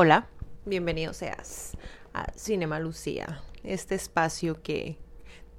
[0.00, 0.28] Hola,
[0.64, 1.72] bienvenido seas
[2.14, 4.96] a Cinema Lucía, este espacio que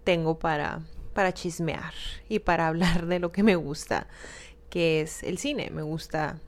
[0.05, 0.79] tengo para,
[1.13, 1.93] para chismear
[2.29, 4.07] y para hablar de lo que me gusta,
[4.69, 5.71] que es el cine.
[5.71, 6.39] Me gusta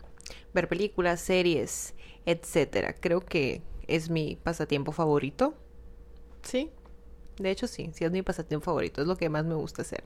[0.53, 1.93] ver películas, series,
[2.25, 2.93] etcétera.
[2.93, 5.53] Creo que es mi pasatiempo favorito.
[6.43, 6.71] Sí,
[7.39, 10.05] de hecho sí, sí es mi pasatiempo favorito, es lo que más me gusta hacer.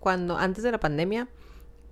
[0.00, 1.28] Cuando antes de la pandemia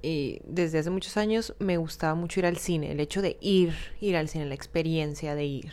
[0.03, 3.75] y desde hace muchos años me gustaba mucho ir al cine, el hecho de ir,
[4.01, 5.73] ir al cine, la experiencia de ir,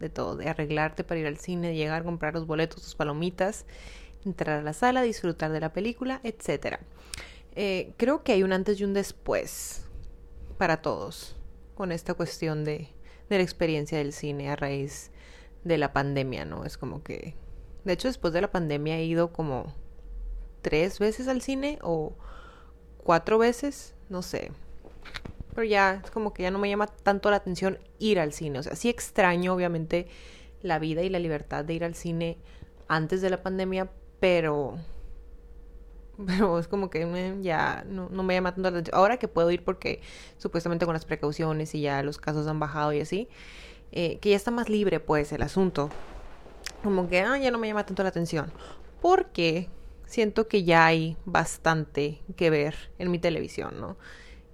[0.00, 3.66] de todo, de arreglarte para ir al cine, de llegar, comprar los boletos, tus palomitas,
[4.24, 6.78] entrar a la sala, disfrutar de la película, etc.
[7.54, 9.84] Eh, creo que hay un antes y un después
[10.56, 11.36] para todos
[11.74, 12.88] con esta cuestión de,
[13.28, 15.10] de la experiencia del cine a raíz
[15.64, 16.64] de la pandemia, ¿no?
[16.64, 17.34] Es como que,
[17.84, 19.74] de hecho, después de la pandemia he ido como
[20.62, 22.16] tres veces al cine o
[23.04, 24.50] cuatro veces, no sé.
[25.54, 28.58] Pero ya es como que ya no me llama tanto la atención ir al cine.
[28.58, 30.08] O sea, sí extraño obviamente
[30.62, 32.38] la vida y la libertad de ir al cine
[32.88, 34.78] antes de la pandemia, pero
[36.26, 38.96] pero es como que ya no, me llama tanto la atención.
[38.96, 40.00] Ahora que puedo ir porque
[40.38, 43.28] supuestamente con las precauciones y ya los casos han bajado y así,
[43.92, 45.90] eh, que ya está más libre pues el asunto.
[46.82, 48.52] Como que ah, ya no me llama tanto la atención.
[49.00, 49.68] Porque
[50.14, 53.96] siento que ya hay bastante que ver en mi televisión, ¿no?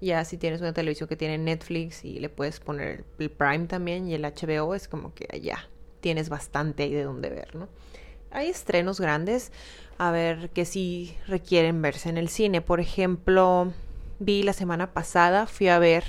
[0.00, 4.08] Ya si tienes una televisión que tiene Netflix y le puedes poner el Prime también
[4.08, 5.68] y el HBO, es como que ya
[6.00, 7.68] tienes bastante ahí de donde ver, ¿no?
[8.30, 9.52] Hay estrenos grandes,
[9.98, 12.62] a ver, que sí requieren verse en el cine.
[12.62, 13.70] Por ejemplo,
[14.18, 16.04] vi la semana pasada, fui a ver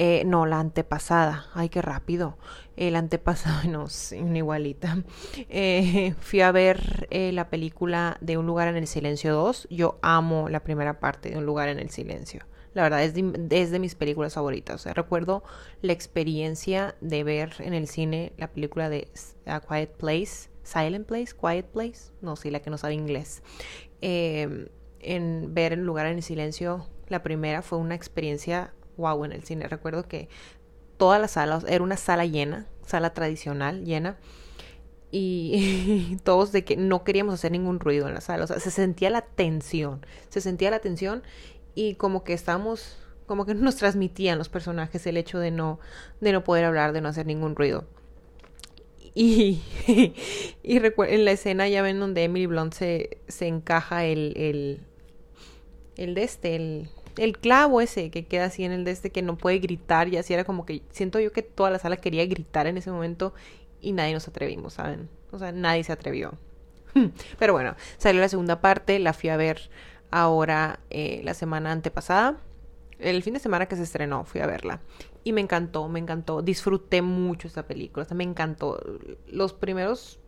[0.00, 1.46] eh, no, la antepasada.
[1.54, 2.38] Ay, qué rápido.
[2.76, 5.02] El antepasado, no, sí, una igualita.
[5.48, 9.66] Eh, fui a ver eh, la película de Un lugar en el silencio 2.
[9.70, 12.46] Yo amo la primera parte de Un lugar en el silencio.
[12.74, 14.86] La verdad es de, mis películas favoritas.
[14.86, 15.42] Recuerdo
[15.82, 19.08] la experiencia de ver en el cine la película de
[19.46, 22.12] A Quiet Place, Silent Place, Quiet Place.
[22.20, 23.42] No, sí, la que no sabe inglés.
[24.00, 24.68] Em,
[25.00, 29.42] en ver Un lugar en el silencio, la primera fue una experiencia wow en el
[29.42, 29.66] cine.
[29.66, 30.28] Recuerdo que
[30.98, 34.18] toda la sala, era una sala llena, sala tradicional llena,
[35.10, 38.44] y, todos de que no queríamos hacer ningún ruido en la sala.
[38.44, 41.22] O sea, se sentía la tensión, se sentía la tensión
[41.74, 45.80] y como que estábamos, como que nos transmitían los personajes el hecho de no,
[46.20, 47.86] de no poder hablar, de no hacer ningún ruido.
[49.14, 49.62] Y,
[50.62, 54.80] y en la escena ya ven donde Emily Blunt se, se encaja el, el,
[55.96, 59.22] el de este, el, el clavo ese que queda así en el de este que
[59.22, 62.24] no puede gritar y así era como que siento yo que toda la sala quería
[62.26, 63.34] gritar en ese momento
[63.80, 65.08] y nadie nos atrevimos, ¿saben?
[65.30, 66.32] O sea, nadie se atrevió.
[67.38, 69.70] Pero bueno, salió la segunda parte, la fui a ver
[70.10, 72.38] ahora eh, la semana antepasada.
[72.98, 74.80] El fin de semana que se estrenó fui a verla.
[75.22, 76.42] Y me encantó, me encantó.
[76.42, 78.06] Disfruté mucho esta película.
[78.12, 78.80] Me encantó.
[79.28, 80.18] Los primeros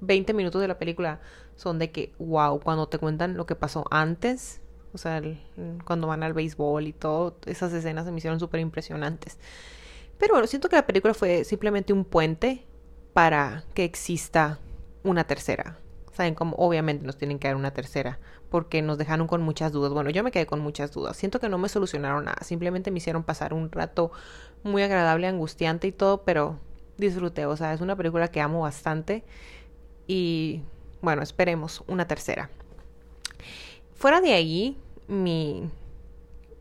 [0.00, 1.20] 20 minutos de la película
[1.56, 4.60] son de que, wow, cuando te cuentan lo que pasó antes
[4.96, 5.22] o sea,
[5.84, 9.38] cuando van al béisbol y todo, esas escenas se me hicieron súper impresionantes.
[10.18, 12.66] Pero bueno, siento que la película fue simplemente un puente
[13.12, 14.58] para que exista
[15.04, 15.78] una tercera.
[16.12, 18.18] Saben como obviamente nos tienen que dar una tercera
[18.48, 19.92] porque nos dejaron con muchas dudas.
[19.92, 21.18] Bueno, yo me quedé con muchas dudas.
[21.18, 22.38] Siento que no me solucionaron nada.
[22.42, 24.10] Simplemente me hicieron pasar un rato
[24.62, 26.58] muy agradable, angustiante y todo, pero
[26.96, 27.44] disfruté.
[27.44, 29.24] O sea, es una película que amo bastante
[30.06, 30.62] y
[31.02, 32.48] bueno, esperemos una tercera.
[33.94, 35.70] Fuera de ahí, mi,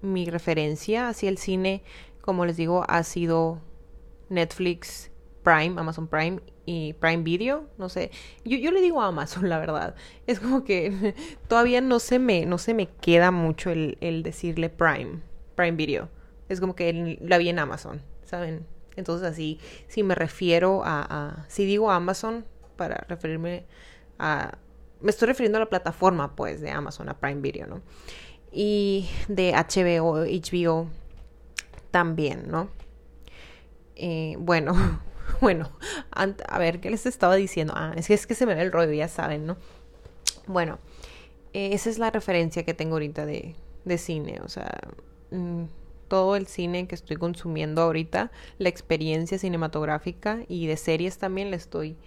[0.01, 1.83] mi referencia hacia el cine,
[2.21, 3.61] como les digo, ha sido
[4.29, 5.11] Netflix,
[5.43, 8.11] Prime, Amazon Prime y Prime Video, no sé.
[8.43, 9.95] Yo, yo le digo Amazon, la verdad.
[10.25, 11.13] Es como que
[11.47, 15.21] todavía no se me, no se me queda mucho el, el decirle Prime,
[15.55, 16.09] Prime Video.
[16.49, 18.65] Es como que la vi en Amazon, ¿saben?
[18.95, 22.45] Entonces así, si me refiero a, a, si digo Amazon,
[22.75, 23.65] para referirme
[24.19, 24.57] a,
[25.01, 27.81] me estoy refiriendo a la plataforma, pues, de Amazon, a Prime Video, ¿no?
[28.55, 30.87] Y de HBO, HBO
[31.91, 32.69] también, ¿no?
[33.97, 34.73] Eh, bueno,
[35.41, 35.69] bueno,
[36.11, 37.73] a ver, ¿qué les estaba diciendo?
[37.75, 39.57] Ah, es que, es que se me ve el rollo, ya saben, ¿no?
[40.47, 40.79] Bueno,
[41.53, 44.71] eh, esa es la referencia que tengo ahorita de, de cine, o sea,
[45.31, 45.65] mm,
[46.07, 51.57] todo el cine que estoy consumiendo ahorita, la experiencia cinematográfica y de series también la
[51.57, 51.97] estoy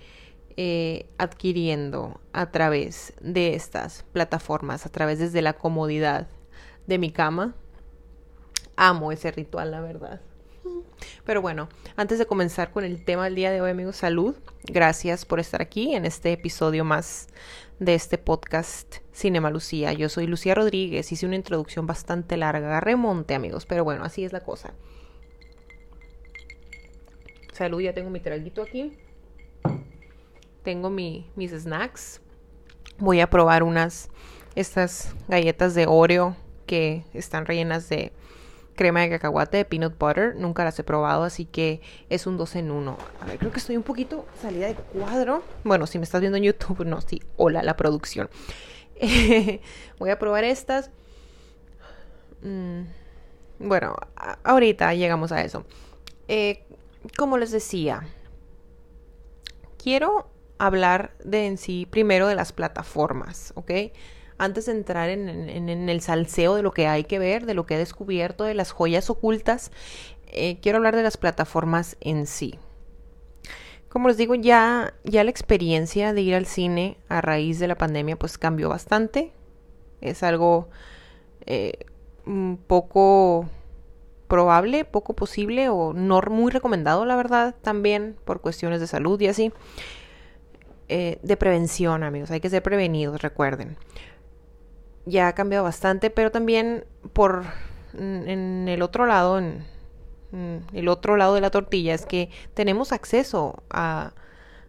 [0.57, 6.27] eh, adquiriendo a través de estas plataformas, a través desde la comodidad
[6.89, 7.55] de mi cama.
[8.75, 10.21] Amo ese ritual, la verdad.
[11.25, 14.35] Pero bueno, antes de comenzar con el tema del día de hoy, amigos, salud.
[14.65, 17.29] Gracias por estar aquí en este episodio más
[17.79, 19.93] de este podcast Cinema Lucía.
[19.93, 21.13] Yo soy Lucía Rodríguez.
[21.13, 22.81] Hice una introducción bastante larga.
[22.81, 24.73] Remonte, amigos, pero bueno, así es la cosa.
[27.53, 28.97] Salud, ya tengo mi traguito aquí.
[30.63, 32.23] Tengo mi, mis snacks.
[32.99, 34.09] Voy a probar unas,
[34.55, 36.37] estas galletas de Oreo
[36.69, 38.13] que están rellenas de
[38.77, 40.37] crema de cacahuate de peanut butter.
[40.37, 41.81] Nunca las he probado, así que
[42.11, 42.99] es un 2 en 1.
[43.21, 45.43] A ver, creo que estoy un poquito salida de cuadro.
[45.65, 47.21] Bueno, si me estás viendo en YouTube, no, sí.
[47.37, 48.31] Hola, la producción.
[49.99, 50.91] Voy a probar estas.
[52.43, 52.83] Mm,
[53.59, 53.97] bueno,
[54.45, 55.65] ahorita llegamos a eso.
[56.29, 56.63] Eh,
[57.17, 58.07] como les decía,
[59.83, 63.73] quiero hablar de en sí primero de las plataformas, ¿ok?
[64.39, 67.75] Antes de entrar en, el salseo de lo que hay que ver, de lo que
[67.75, 69.73] he descubierto, de las joyas ocultas,
[70.29, 72.59] eh, quiero hablar de las plataformas en sí.
[73.89, 77.77] Como les digo, ya, ya la experiencia de ir al cine a raíz de la
[77.77, 79.33] pandemia pues cambió bastante.
[80.01, 80.69] Es algo
[81.47, 81.87] eh,
[82.67, 83.49] poco
[84.29, 89.29] probable, poco posible o no muy recomendado, la verdad, también por cuestiones de salud y
[89.29, 89.53] así.
[90.91, 93.77] Eh, de prevención, amigos, hay que ser prevenidos, recuerden.
[95.09, 97.45] Ya ha cambiado bastante, pero también por
[97.95, 99.65] en el otro lado, en,
[100.73, 104.13] el otro lado de la tortilla, es que tenemos acceso a,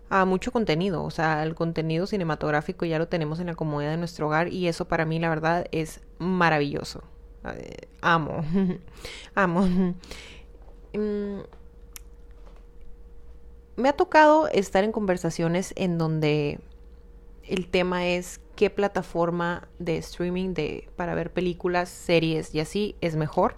[0.09, 3.97] a mucho contenido, o sea, el contenido cinematográfico ya lo tenemos en la comodidad de
[3.97, 7.03] nuestro hogar y eso para mí la verdad es maravilloso.
[7.55, 8.43] Eh, amo,
[9.35, 9.95] amo.
[10.93, 11.39] Mm,
[13.75, 16.59] me ha tocado estar en conversaciones en donde
[17.43, 23.15] el tema es qué plataforma de streaming de, para ver películas, series y así es
[23.15, 23.55] mejor.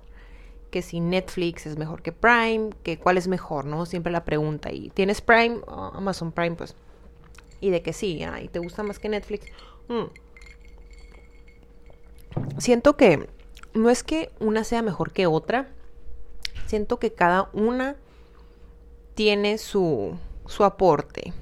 [0.69, 3.88] Que si Netflix es mejor que Prime, que cuál es mejor, ¿no?
[3.88, 4.71] Siempre la pregunta.
[4.71, 5.62] ¿Y tienes Prime?
[5.68, 6.75] Amazon Prime, pues.
[7.62, 9.48] Y de que sí, ¿y te gusta más que Netflix?
[9.88, 10.03] Mm.
[12.59, 13.27] Siento que
[13.74, 15.68] no es que una sea mejor que otra,
[16.68, 17.95] siento que cada una
[19.15, 20.15] tiene su,
[20.45, 21.33] su aporte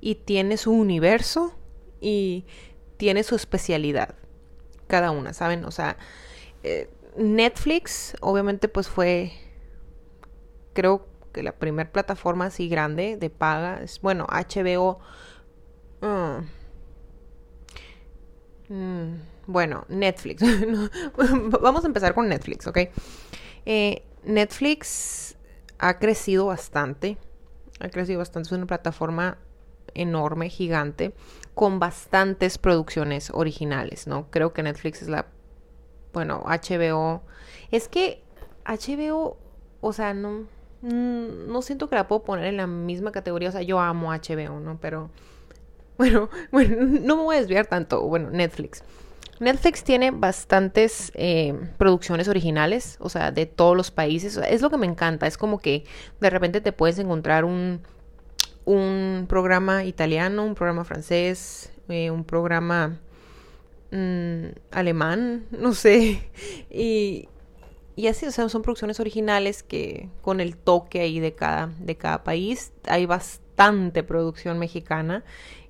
[0.00, 1.52] y tiene su universo
[2.00, 2.46] y
[2.96, 4.14] tiene su especialidad,
[4.86, 5.64] cada una, ¿saben?
[5.64, 5.96] O sea,
[6.62, 9.32] eh, Netflix obviamente pues fue,
[10.72, 14.98] creo que la primera plataforma así grande de paga, es, bueno, HBO...
[16.02, 16.42] Uh,
[18.72, 19.14] mm,
[19.46, 20.42] bueno, Netflix.
[21.60, 22.78] Vamos a empezar con Netflix, ¿ok?
[23.64, 25.36] Eh, Netflix
[25.78, 27.18] ha crecido bastante.
[27.80, 28.48] Ha crecido bastante.
[28.48, 29.38] Es una plataforma
[29.96, 31.12] enorme, gigante,
[31.54, 34.30] con bastantes producciones originales, ¿no?
[34.30, 35.26] Creo que Netflix es la...
[36.12, 37.22] Bueno, HBO...
[37.70, 38.22] Es que
[38.64, 39.38] HBO,
[39.80, 40.46] o sea, no...
[40.82, 43.48] No siento que la puedo poner en la misma categoría.
[43.48, 44.78] O sea, yo amo HBO, ¿no?
[44.80, 45.10] Pero...
[45.98, 48.02] Bueno, bueno, no me voy a desviar tanto.
[48.02, 48.84] Bueno, Netflix.
[49.40, 54.36] Netflix tiene bastantes eh, producciones originales, o sea, de todos los países.
[54.36, 55.26] Es lo que me encanta.
[55.26, 55.84] Es como que
[56.20, 57.80] de repente te puedes encontrar un,
[58.66, 63.00] un programa italiano, un programa francés, eh, un programa
[63.92, 66.28] mm, alemán, no sé.
[66.70, 67.28] Y,
[67.94, 71.96] y así, o sea, son producciones originales que con el toque ahí de cada, de
[71.96, 72.72] cada país.
[72.86, 75.24] Hay bastante producción mexicana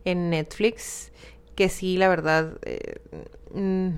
[0.05, 1.13] en Netflix
[1.55, 3.01] que sí, la verdad, eh,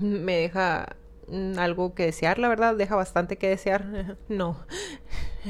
[0.00, 0.96] me deja
[1.28, 4.16] mm, algo que desear, la verdad, deja bastante que desear.
[4.28, 4.56] No,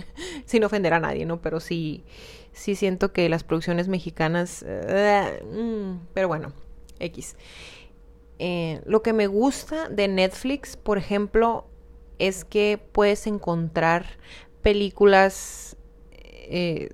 [0.47, 1.41] sin ofender a nadie, ¿no?
[1.41, 2.05] Pero sí,
[2.53, 6.53] sí siento que las producciones mexicanas, eh, mm, pero bueno,
[6.99, 7.37] X.
[8.39, 11.67] Eh, lo que me gusta de Netflix, por ejemplo,
[12.19, 14.07] es que puedes encontrar
[14.63, 15.77] películas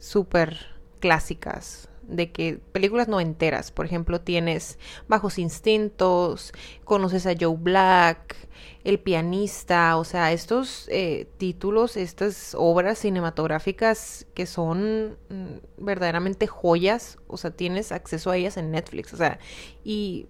[0.00, 0.56] súper
[1.00, 4.78] clásicas, de que películas no enteras, por ejemplo, tienes
[5.08, 6.52] Bajos Instintos,
[6.84, 8.36] conoces a Joe Black,
[8.84, 17.18] El pianista, o sea, estos eh, títulos, estas obras cinematográficas que son mm, verdaderamente joyas,
[17.28, 19.38] o sea, tienes acceso a ellas en Netflix, o sea,
[19.84, 20.26] y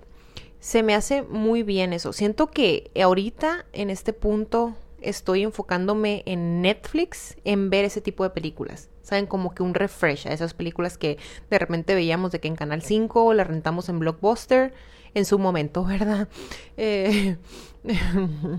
[0.61, 2.13] se me hace muy bien eso.
[2.13, 8.31] Siento que ahorita, en este punto, estoy enfocándome en Netflix en ver ese tipo de
[8.31, 8.89] películas.
[9.03, 9.27] ¿Saben?
[9.27, 11.19] Como que un refresh a esas películas que
[11.51, 14.73] de repente veíamos de que en Canal 5 las rentamos en Blockbuster
[15.15, 16.29] en su momento, ¿verdad?
[16.77, 17.37] Eh,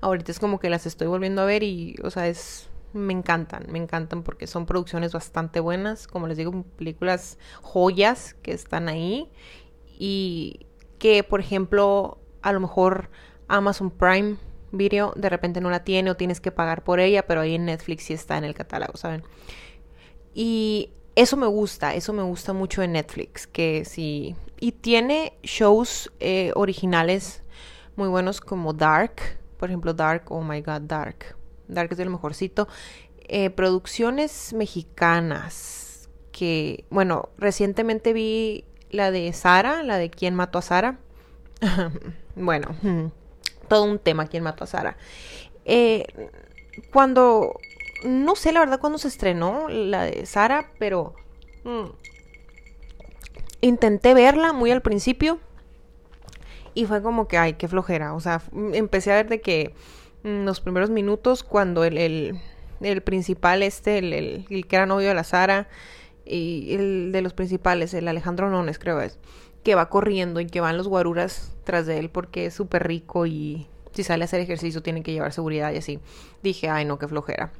[0.00, 3.66] ahorita es como que las estoy volviendo a ver y, o sea, es me encantan,
[3.70, 9.30] me encantan porque son producciones bastante buenas, como les digo, películas joyas que están ahí
[9.98, 10.66] y
[10.98, 13.10] que, por ejemplo, a lo mejor
[13.48, 14.36] Amazon Prime
[14.72, 17.66] Video de repente no la tiene o tienes que pagar por ella, pero ahí en
[17.66, 19.22] Netflix sí está en el catálogo, ¿saben?
[20.34, 24.34] Y eso me gusta, eso me gusta mucho en Netflix, que sí.
[24.60, 27.42] Y tiene shows eh, originales
[27.96, 31.36] muy buenos como Dark, por ejemplo, Dark, oh my god, Dark.
[31.68, 32.66] Dark es el mejorcito.
[33.28, 40.62] Eh, producciones mexicanas que, bueno, recientemente vi la de Sara, la de quién mató a
[40.62, 40.98] Sara.
[42.34, 42.74] bueno,
[43.72, 44.98] todo un tema quién mató a Sara.
[45.64, 46.04] Eh,
[46.92, 47.58] cuando,
[48.04, 51.14] no sé la verdad cuándo se estrenó la de Sara, pero
[51.64, 51.86] mm,
[53.62, 55.38] intenté verla muy al principio
[56.74, 58.12] y fue como que, ay, qué flojera.
[58.12, 58.42] O sea,
[58.74, 59.74] empecé a ver de que
[60.22, 62.40] mm, los primeros minutos cuando el, el,
[62.82, 65.66] el principal este, el, el, que era novio de la Sara,
[66.26, 69.18] y el de los principales, el Alejandro Nones creo es,
[69.62, 73.26] que va corriendo y que van los guaruras tras de él porque es súper rico
[73.26, 76.00] y si sale a hacer ejercicio tiene que llevar seguridad y así.
[76.42, 77.52] Dije, ay no, qué flojera.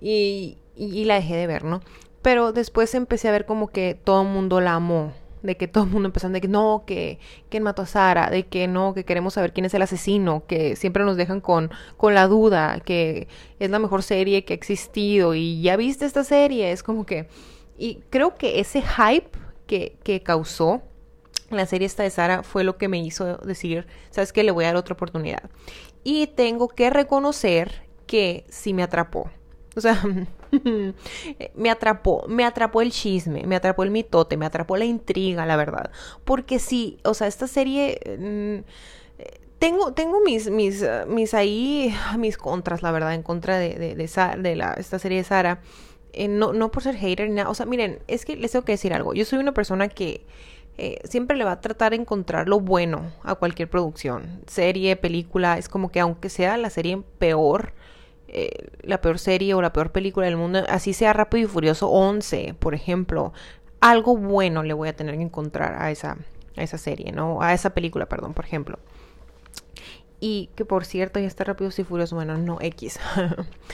[0.00, 1.80] Y, y, la dejé de ver, ¿no?
[2.22, 5.84] Pero después empecé a ver como que todo el mundo la amó de que todo
[5.84, 9.04] el mundo empezando de que no, que quién mató a Sara, de que no, que
[9.04, 13.28] queremos saber quién es el asesino, que siempre nos dejan con, con la duda, que
[13.58, 17.28] es la mejor serie que ha existido y ya viste esta serie, es como que...
[17.78, 19.30] Y creo que ese hype
[19.66, 20.82] que, que causó
[21.50, 24.64] la serie esta de Sara fue lo que me hizo decir, sabes que le voy
[24.64, 25.50] a dar otra oportunidad.
[26.04, 29.30] Y tengo que reconocer que sí me atrapó.
[29.76, 30.02] O sea,
[31.54, 35.56] me atrapó, me atrapó el chisme, me atrapó el mitote, me atrapó la intriga, la
[35.56, 35.90] verdad.
[36.24, 38.00] Porque sí, o sea, esta serie...
[38.18, 38.64] Mm,
[39.58, 44.56] tengo, tengo mis, mis, mis ahí, mis contras, la verdad, en contra de, de, de,
[44.56, 45.60] la, esta serie de Sara.
[46.12, 47.48] Eh, no, no por ser hater, nada.
[47.48, 49.14] O sea, miren, es que les tengo que decir algo.
[49.14, 50.26] Yo soy una persona que
[50.78, 54.42] eh, siempre le va a tratar de encontrar lo bueno a cualquier producción.
[54.46, 57.72] Serie, película, es como que aunque sea la serie peor,
[58.28, 61.88] eh, la peor serie o la peor película del mundo, así sea Rápido y Furioso
[61.88, 63.32] 11, por ejemplo,
[63.80, 66.18] algo bueno le voy a tener que encontrar a esa,
[66.56, 67.40] a esa serie, ¿no?
[67.40, 68.78] A esa película, perdón, por ejemplo.
[70.20, 72.98] Y que por cierto, ya está Rápido y Furioso, bueno, no, X.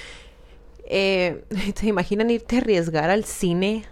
[0.84, 1.44] eh,
[1.74, 3.86] ¿Se imaginan irte a arriesgar al cine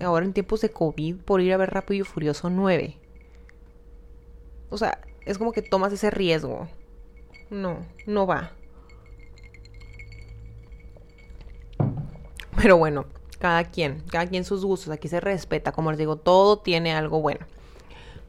[0.00, 2.96] ahora en tiempos de COVID por ir a ver Rápido y Furioso 9?
[4.70, 6.68] O sea, es como que tomas ese riesgo.
[7.50, 8.52] No, no va.
[12.56, 13.04] Pero bueno,
[13.38, 17.20] cada quien, cada quien sus gustos, aquí se respeta, como les digo, todo tiene algo
[17.20, 17.46] bueno.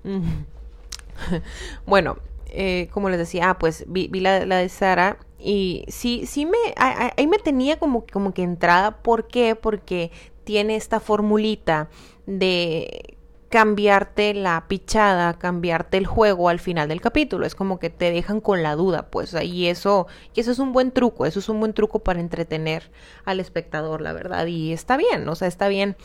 [1.85, 2.17] bueno,
[2.47, 7.27] eh, como les decía, ah, pues vi, la, de Sara y sí, sí me, ahí
[7.27, 9.55] me tenía como, como que entrada, ¿por qué?
[9.55, 10.11] Porque
[10.45, 11.89] tiene esta formulita
[12.25, 13.17] de
[13.49, 17.45] cambiarte la pichada, cambiarte el juego al final del capítulo.
[17.45, 19.35] Es como que te dejan con la duda, pues.
[19.43, 22.91] Y eso, y eso es un buen truco, eso es un buen truco para entretener
[23.23, 24.45] al espectador, la verdad.
[24.47, 25.95] Y está bien, o sea, está bien.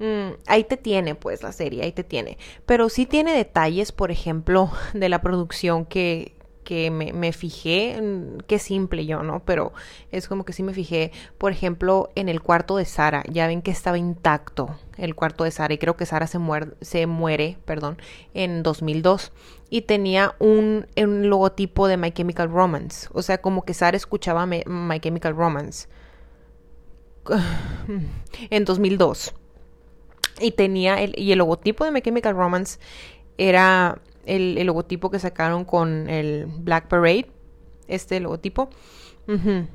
[0.00, 2.38] Mm, ahí te tiene, pues, la serie, ahí te tiene.
[2.66, 6.34] Pero sí tiene detalles, por ejemplo, de la producción que,
[6.68, 7.98] que me, fijé,
[8.46, 9.40] qué simple yo, ¿no?
[9.46, 9.72] Pero
[10.12, 13.62] es como que sí me fijé, por ejemplo, en el cuarto de Sara, ya ven
[13.62, 17.56] que estaba intacto el cuarto de Sara y creo que Sara se, muere, se muere
[17.64, 17.96] perdón,
[18.34, 19.32] en 2002
[19.70, 24.44] y tenía un, un, logotipo de My Chemical Romance, o sea, como que Sara escuchaba
[24.44, 25.88] My Chemical Romance.
[28.50, 29.34] En 2002
[30.38, 32.78] y tenía el, y el logotipo de My Chemical Romance
[33.38, 37.30] era el, logotipo que sacaron con el Black Parade,
[37.88, 38.70] este logotipo.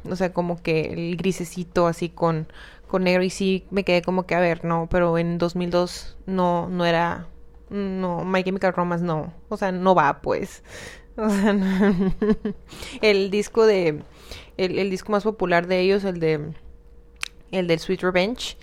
[0.10, 2.48] O sea, como que el grisecito así con,
[2.88, 6.70] con negro y sí me quedé como que a ver, no, pero en 2002 no,
[6.70, 7.28] no era,
[7.70, 10.64] no, My Chemical Romance no, o sea, no va pues.
[11.16, 11.56] O sea,
[13.04, 14.02] el disco de,
[14.58, 16.54] el, el disco más popular de ellos, el de,
[17.52, 18.58] el del Sweet Revenge,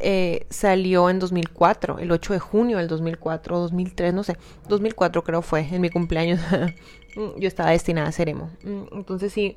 [0.00, 4.36] eh, salió en 2004, el 8 de junio del 2004, 2003, no sé,
[4.68, 6.40] 2004 creo fue, en mi cumpleaños.
[7.16, 8.50] Yo estaba destinada a ser emo.
[8.62, 9.56] Mm, entonces sí,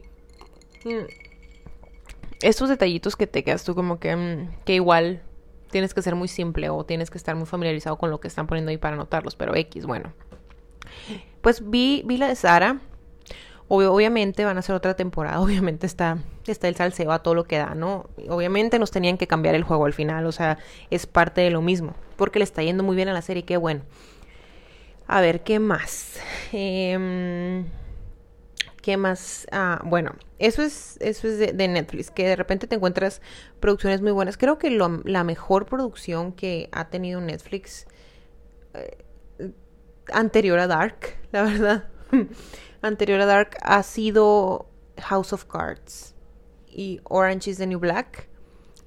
[0.85, 1.05] mm,
[2.41, 5.21] estos detallitos que te quedas tú como que, mm, que igual
[5.71, 8.47] tienes que ser muy simple o tienes que estar muy familiarizado con lo que están
[8.47, 10.13] poniendo ahí para anotarlos, pero X, bueno.
[11.41, 12.81] Pues vi, vi la de Sara,
[13.69, 17.57] obviamente van a ser otra temporada, obviamente está, está el salseo a todo lo que
[17.57, 18.09] da, ¿no?
[18.27, 20.57] Obviamente nos tenían que cambiar el juego al final, o sea,
[20.89, 23.57] es parte de lo mismo, porque le está yendo muy bien a la serie, qué
[23.57, 23.81] bueno.
[25.07, 26.19] A ver, ¿qué más?
[26.51, 27.65] Em,
[28.81, 29.47] ¿Qué más?
[29.51, 33.21] Ah, bueno, eso es, eso es de, Netflix, que de repente te encuentras
[33.59, 34.37] producciones muy buenas.
[34.37, 37.87] Creo que la mejor producción que ha tenido Netflix
[38.73, 38.97] eh,
[40.13, 41.87] anterior a Dark, la verdad.
[42.81, 44.67] Anterior a Dark ha sido
[44.97, 46.15] House of Cards
[46.67, 48.29] y Orange is the New Black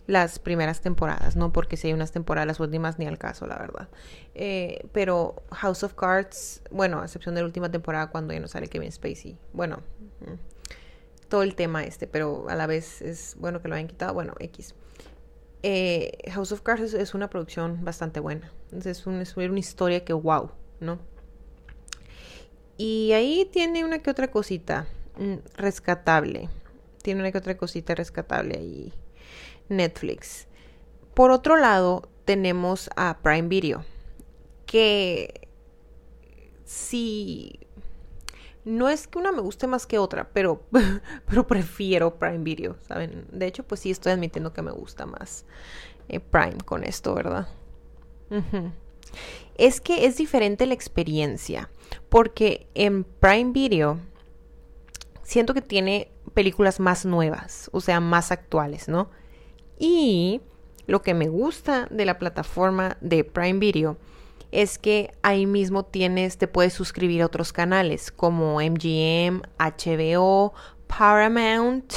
[0.06, 1.52] las primeras temporadas, ¿no?
[1.52, 3.88] Porque si hay unas temporadas, las últimas ni al caso, la verdad.
[4.34, 8.48] Eh, pero House of Cards, bueno, a excepción de la última temporada cuando ya no
[8.48, 9.38] sale Kevin Spacey.
[9.52, 9.78] Bueno,
[10.20, 14.12] mm, todo el tema este, pero a la vez es bueno que lo hayan quitado.
[14.12, 14.74] Bueno, X.
[15.62, 18.52] Eh, House of Cards es, una producción bastante buena.
[18.72, 20.98] Es, un, es una historia que wow, ¿no?
[22.84, 26.48] Y ahí tiene una que otra cosita mm, rescatable.
[27.00, 28.92] Tiene una que otra cosita rescatable ahí.
[29.68, 30.48] Netflix.
[31.14, 33.84] Por otro lado, tenemos a Prime Video.
[34.66, 35.46] Que
[36.64, 37.60] si
[38.64, 40.66] no es que una me guste más que otra, pero,
[41.28, 43.28] pero prefiero Prime Video, ¿saben?
[43.30, 45.44] De hecho, pues sí estoy admitiendo que me gusta más
[46.08, 47.46] eh, Prime con esto, ¿verdad?
[49.56, 51.70] Es que es diferente la experiencia,
[52.08, 54.00] porque en Prime Video
[55.22, 59.10] siento que tiene películas más nuevas, o sea, más actuales, ¿no?
[59.78, 60.40] Y
[60.86, 63.96] lo que me gusta de la plataforma de Prime Video
[64.50, 70.52] es que ahí mismo tienes, te puedes suscribir a otros canales como MGM, HBO,
[70.86, 71.92] Paramount,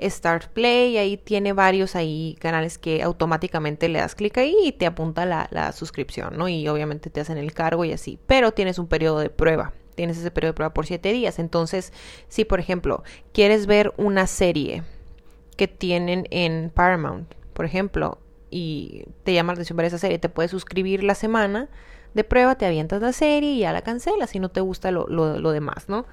[0.00, 4.86] Start Play, ahí tiene varios ahí canales que automáticamente le das clic ahí y te
[4.86, 6.48] apunta la, la suscripción, ¿no?
[6.48, 10.18] Y obviamente te hacen el cargo y así, pero tienes un periodo de prueba tienes
[10.18, 11.38] ese periodo de prueba por siete días.
[11.38, 11.92] Entonces,
[12.28, 14.82] si por ejemplo quieres ver una serie
[15.56, 18.18] que tienen en Paramount, por ejemplo,
[18.50, 21.68] y te llama la atención ver esa serie, te puedes suscribir la semana
[22.14, 25.06] de prueba, te avientas la serie y ya la cancelas si no te gusta lo,
[25.08, 26.06] lo, demás, ¿no?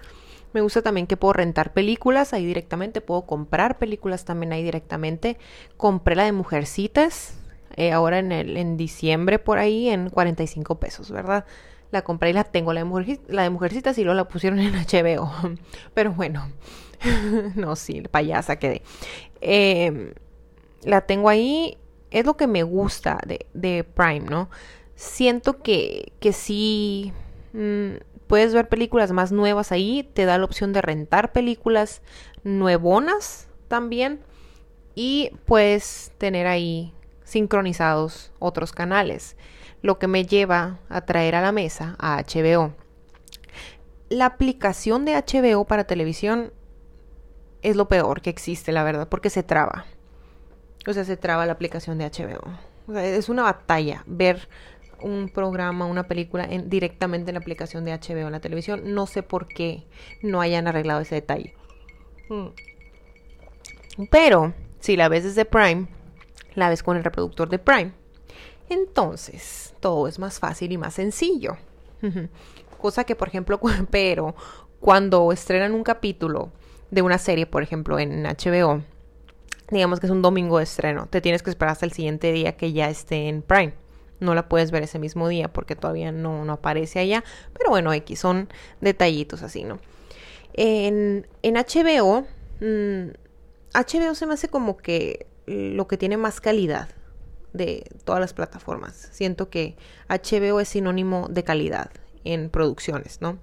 [0.53, 5.38] Me gusta también que puedo rentar películas ahí directamente, puedo comprar películas también ahí directamente.
[5.77, 7.36] Compré la de Mujercitas,
[7.75, 11.46] eh, ahora en, el, en diciembre por ahí, en 45 pesos, ¿verdad?
[11.91, 14.60] La compré y la tengo, la de, mujer, la de Mujercitas y luego la pusieron
[14.60, 15.31] en HBO.
[15.93, 16.51] Pero bueno,
[17.55, 18.81] no, sí, payasa quedé.
[19.41, 20.13] Eh,
[20.84, 21.77] la tengo ahí
[22.12, 23.20] es lo que me gusta
[23.53, 24.50] de, Prime, ¿no?
[24.96, 27.13] Siento que, que sí
[27.53, 27.93] mm,
[28.31, 32.01] puedes ver películas más nuevas ahí, te da la opción de rentar películas
[32.45, 34.21] nuevonas también
[34.95, 36.93] y puedes tener ahí
[37.25, 39.36] sincronizados otros canales,
[39.82, 42.73] lo que me lleva a traer a la mesa a HBO.
[44.08, 46.53] La aplicación de HBO para televisión
[47.62, 49.84] es lo peor que existe, la verdad, porque se traba.
[50.88, 52.49] O sea, se traba la aplicación de HBO.
[52.88, 54.47] O sea, es una batalla ver
[55.01, 58.93] un programa, una película en, directamente en la aplicación de HBO en la televisión.
[58.93, 59.83] No sé por qué
[60.21, 61.53] no hayan arreglado ese detalle.
[62.29, 62.47] Hmm.
[64.09, 65.87] Pero, si la ves desde Prime,
[66.55, 67.91] la ves con el reproductor de Prime.
[68.69, 71.57] Entonces, todo es más fácil y más sencillo.
[72.77, 73.59] Cosa que, por ejemplo,
[73.91, 74.35] pero
[74.79, 76.51] cuando estrenan un capítulo
[76.89, 78.81] de una serie, por ejemplo, en HBO,
[79.69, 82.57] digamos que es un domingo de estreno, te tienes que esperar hasta el siguiente día
[82.57, 83.73] que ya esté en Prime.
[84.21, 87.23] No la puedes ver ese mismo día porque todavía no, no aparece allá.
[87.53, 88.47] Pero bueno, X son
[88.79, 89.79] detallitos así, ¿no?
[90.53, 92.25] En, en HBO,
[92.60, 96.89] HBO mm, se me hace como que lo que tiene más calidad
[97.51, 99.10] de todas las plataformas.
[99.12, 99.75] Siento que
[100.07, 101.91] HBO es sinónimo de calidad
[102.23, 103.39] en producciones, ¿no?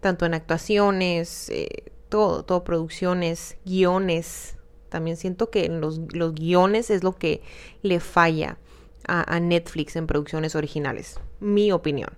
[0.00, 6.90] Tanto en actuaciones, eh, todo, todo producciones, guiones, también siento que en los, los guiones
[6.90, 7.42] es lo que
[7.82, 8.58] le falla
[9.06, 11.20] a, Netflix en producciones originales.
[11.40, 12.10] Mi opinión.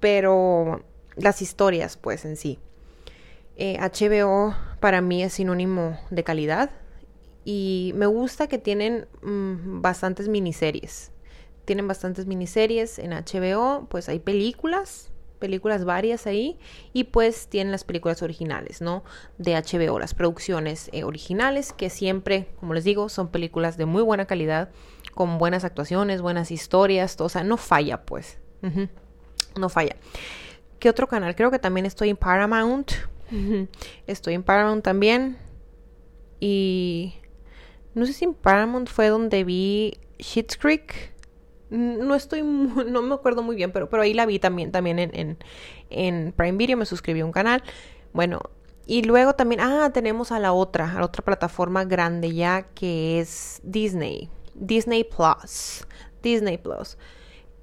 [0.00, 0.84] Pero
[1.16, 2.58] las historias, pues en sí.
[3.58, 6.70] HBO eh, para mí es sinónimo de calidad.
[7.44, 11.10] Y me gusta que tienen mm, bastantes miniseries.
[11.64, 13.86] Tienen bastantes miniseries en HBO.
[13.88, 16.58] Pues hay películas películas varias ahí
[16.92, 19.04] y pues tienen las películas originales, ¿no?
[19.38, 24.02] De HBO, las producciones eh, originales que siempre, como les digo, son películas de muy
[24.02, 24.70] buena calidad,
[25.18, 28.38] con buenas actuaciones, buenas historias, o sea, no falla pues,
[29.58, 29.96] no falla.
[30.78, 31.34] ¿Qué otro canal?
[31.34, 32.92] Creo que también estoy en Paramount,
[34.06, 35.36] estoy en Paramount también.
[36.38, 37.16] Y
[37.94, 41.12] no sé si en Paramount fue donde vi Schitt's Creek.
[41.68, 42.42] No estoy,
[42.86, 45.36] no me acuerdo muy bien, pero, pero ahí la vi también, también en,
[45.90, 47.64] en, Prime Video, me suscribí a un canal.
[48.12, 48.38] Bueno,
[48.86, 53.18] y luego también, ah, tenemos a la otra, a la otra plataforma grande ya que
[53.18, 55.86] es Disney, Disney Plus,
[56.22, 56.98] Disney Plus.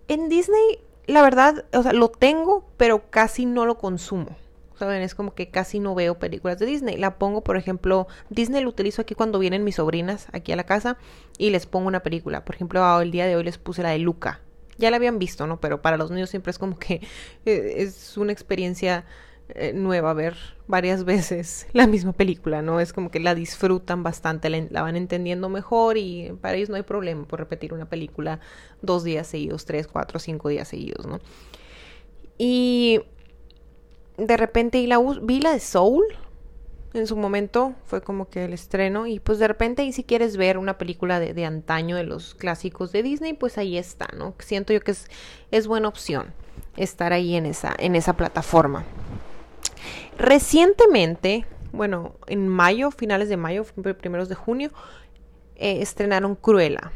[0.07, 4.35] En Disney, la verdad, o sea, lo tengo, pero casi no lo consumo.
[4.77, 5.01] ¿saben?
[5.01, 6.97] Es como que casi no veo películas de Disney.
[6.97, 10.65] La pongo, por ejemplo, Disney lo utilizo aquí cuando vienen mis sobrinas aquí a la
[10.65, 10.97] casa
[11.37, 12.45] y les pongo una película.
[12.45, 14.41] Por ejemplo, el día de hoy les puse la de Luca.
[14.77, 15.59] Ya la habían visto, ¿no?
[15.61, 16.95] Pero para los niños siempre es como que
[17.45, 19.05] eh, es una experiencia
[19.49, 20.35] eh, nueva ver
[20.67, 22.79] varias veces la misma película, ¿no?
[22.79, 26.83] Es como que la disfrutan bastante, la, van entendiendo mejor y para ellos no hay
[26.83, 28.39] problema por repetir una película
[28.81, 31.19] dos días seguidos, tres, cuatro, cinco días seguidos, ¿no?
[32.37, 33.01] Y
[34.17, 36.05] de repente vi la, vi la de Soul
[36.93, 40.37] en su momento fue como que el estreno y pues de repente y si quieres
[40.37, 44.33] ver una película de, de, antaño de los clásicos de Disney pues ahí está no
[44.39, 45.09] siento yo que es,
[45.51, 46.33] es buena opción
[46.77, 48.85] estar ahí en esa en esa plataforma
[50.17, 53.65] recientemente bueno en mayo finales de mayo
[53.99, 54.71] primeros de junio
[55.55, 56.91] eh, estrenaron Cruella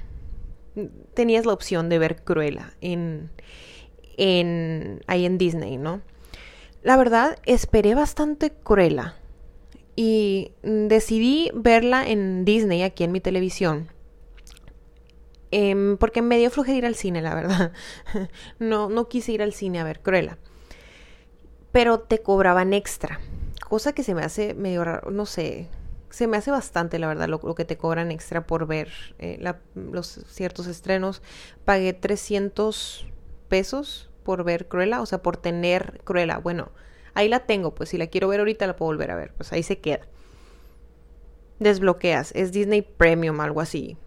[1.14, 3.30] tenías la opción de ver Cruella en
[4.18, 6.02] en ahí en Disney no
[6.84, 9.16] la verdad esperé bastante Cruella
[10.02, 13.90] y decidí verla en Disney, aquí en mi televisión.
[15.52, 17.74] Eh, porque me dio flojera ir al cine, la verdad.
[18.60, 20.38] no, no quise ir al cine a ver Cruella.
[21.72, 23.20] Pero te cobraban extra.
[23.68, 25.68] Cosa que se me hace medio raro, no sé.
[26.10, 29.40] Se me hace bastante, la verdad, lo, que te cobran extra por ver eh,
[29.76, 31.22] los ciertos estrenos.
[31.66, 33.06] Pagué 300
[33.48, 36.40] pesos por ver Cruella, o sea, por tener Cruella.
[36.40, 36.72] Bueno,
[37.14, 39.52] Ahí la tengo, pues si la quiero ver ahorita la puedo volver a ver, pues
[39.52, 40.08] ahí se queda.
[41.60, 43.98] Desbloqueas, es Disney Premium, algo así.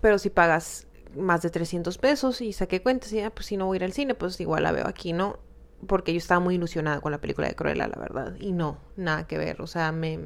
[0.00, 3.66] Pero si pagas más de 300 pesos y saqué cuentas y ah, pues si no
[3.66, 5.38] voy a ir al cine, pues igual la veo aquí, ¿no?
[5.86, 8.36] Porque yo estaba muy ilusionada con la película de Cruella, la verdad.
[8.38, 10.18] Y no, nada que ver, o sea, me...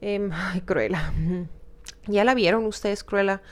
[0.00, 1.12] Eh, ay, Cruella.
[2.06, 3.42] ¿Ya la vieron ustedes, Cruella?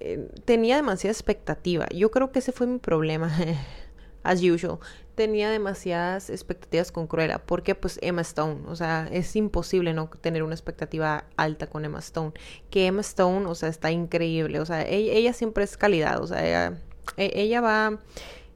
[0.00, 1.86] Eh, tenía demasiada expectativa.
[1.90, 3.30] Yo creo que ese fue mi problema.
[4.24, 4.80] As usual
[5.18, 10.44] tenía demasiadas expectativas con Cruella, porque pues Emma Stone, o sea, es imposible no tener
[10.44, 12.34] una expectativa alta con Emma Stone,
[12.70, 16.46] que Emma Stone, o sea, está increíble, o sea, ella, siempre es calidad, o sea,
[16.46, 16.78] ella,
[17.16, 17.98] e, ella, va,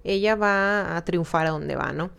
[0.05, 2.11] ella va a triunfar a donde va, ¿no?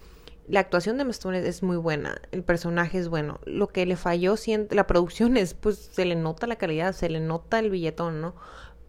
[0.48, 3.96] La actuación de Emma Stone es, muy buena, el personaje es bueno, lo que le
[3.96, 4.36] falló,
[4.72, 8.36] la producción es, pues, se le nota la calidad, se le nota el billetón, ¿no?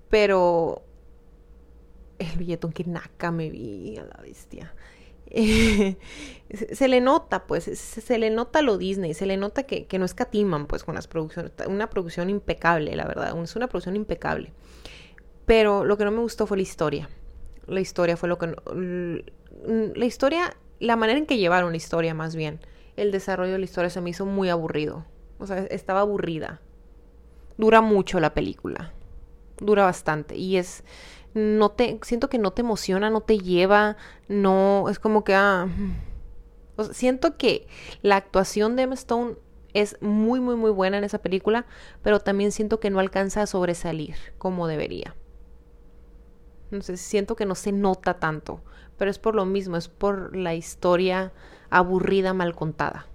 [0.08, 0.84] Pero
[2.18, 4.74] el billetón que naca me vi a la bestia.
[6.72, 10.04] se le nota, pues, se, le nota lo Disney, se le nota que, que no
[10.04, 11.52] escatiman, pues, con las producciones.
[11.66, 14.52] Una producción impecable, la verdad, es una producción impecable.
[15.46, 17.08] Pero lo que no me gustó fue la historia.
[17.66, 18.54] La historia fue lo que...
[19.94, 22.60] la historia, la manera en que llevaron la historia, más bien.
[22.96, 25.04] El desarrollo de la historia se me hizo muy aburrido.
[25.38, 26.60] O sea, estaba aburrida.
[27.56, 28.92] Dura mucho la película.
[29.58, 30.36] Dura bastante.
[30.36, 30.84] Y es
[31.34, 33.96] no te, siento que no te emociona, no te lleva,
[34.28, 35.68] no, es como que, ah,
[36.92, 37.66] siento que
[38.02, 39.34] la actuación de Emma Stone
[39.74, 41.66] es muy, muy, muy buena en esa película,
[42.02, 45.16] pero también siento que no alcanza a sobresalir como debería.
[46.70, 48.62] No sé, siento que no se nota tanto,
[48.96, 51.32] pero es por lo mismo, es por la historia
[51.70, 53.06] aburrida, mal contada.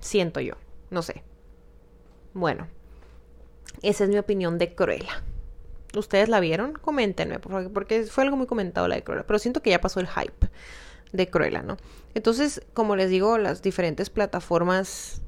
[0.00, 0.54] Siento yo,
[0.90, 1.22] no sé.
[2.34, 2.68] Bueno,
[3.82, 5.22] esa es mi opinión de Cruella.
[5.96, 6.72] ¿Ustedes la vieron?
[6.72, 9.26] Coméntenme, por favor, porque fue algo muy comentado la de Cruella.
[9.26, 10.48] Pero siento que ya pasó el hype
[11.12, 11.76] de Cruella, ¿no?
[12.14, 15.22] Entonces, como les digo, las diferentes plataformas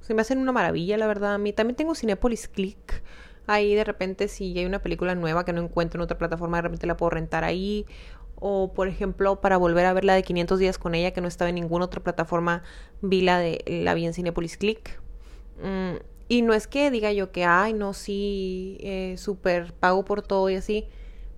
[0.00, 1.34] se me hacen una maravilla, la verdad.
[1.34, 3.02] A mí también tengo Cinepolis Click.
[3.46, 6.62] Ahí de repente, si hay una película nueva que no encuentro en otra plataforma, de
[6.62, 7.86] repente la puedo rentar ahí.
[8.36, 11.28] O, por ejemplo, para volver a ver la de 500 días con ella, que no
[11.28, 12.62] estaba en ninguna otra plataforma,
[13.00, 15.00] vi la de la vi en Cinepolis Click.
[15.62, 15.96] Mm,
[16.28, 20.50] y no es que diga yo que, ay, no, sí, eh, súper pago por todo
[20.50, 20.88] y así.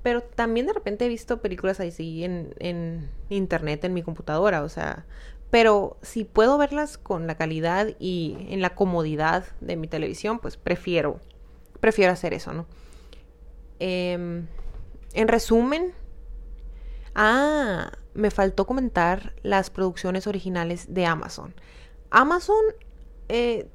[0.03, 4.69] Pero también de repente he visto películas así en, en internet, en mi computadora, o
[4.69, 5.07] sea.
[5.51, 10.57] Pero si puedo verlas con la calidad y en la comodidad de mi televisión, pues
[10.57, 11.21] prefiero,
[11.85, 12.65] prefiero hacer eso, ¿no?
[13.79, 14.47] Em,
[15.13, 15.93] en resumen,
[17.15, 21.55] ah, me faltó comentar las producciones originales de Amazon.
[22.09, 22.65] Amazon
[23.29, 23.69] eh,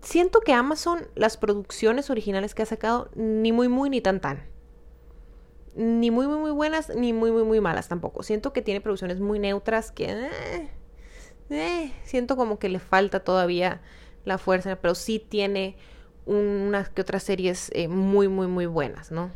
[0.00, 4.44] siento que Amazon, las producciones originales que ha sacado, ni muy, muy, ni tan, tan.
[5.74, 8.22] Ni muy, muy, muy buenas, ni muy, muy, muy malas tampoco.
[8.22, 10.04] Siento que tiene producciones muy neutras que...
[10.04, 10.70] Eh,
[11.50, 13.80] eh, siento como que le falta todavía
[14.24, 15.76] la fuerza, pero sí tiene
[16.26, 19.30] unas que otras series eh, muy, muy, muy buenas, ¿no?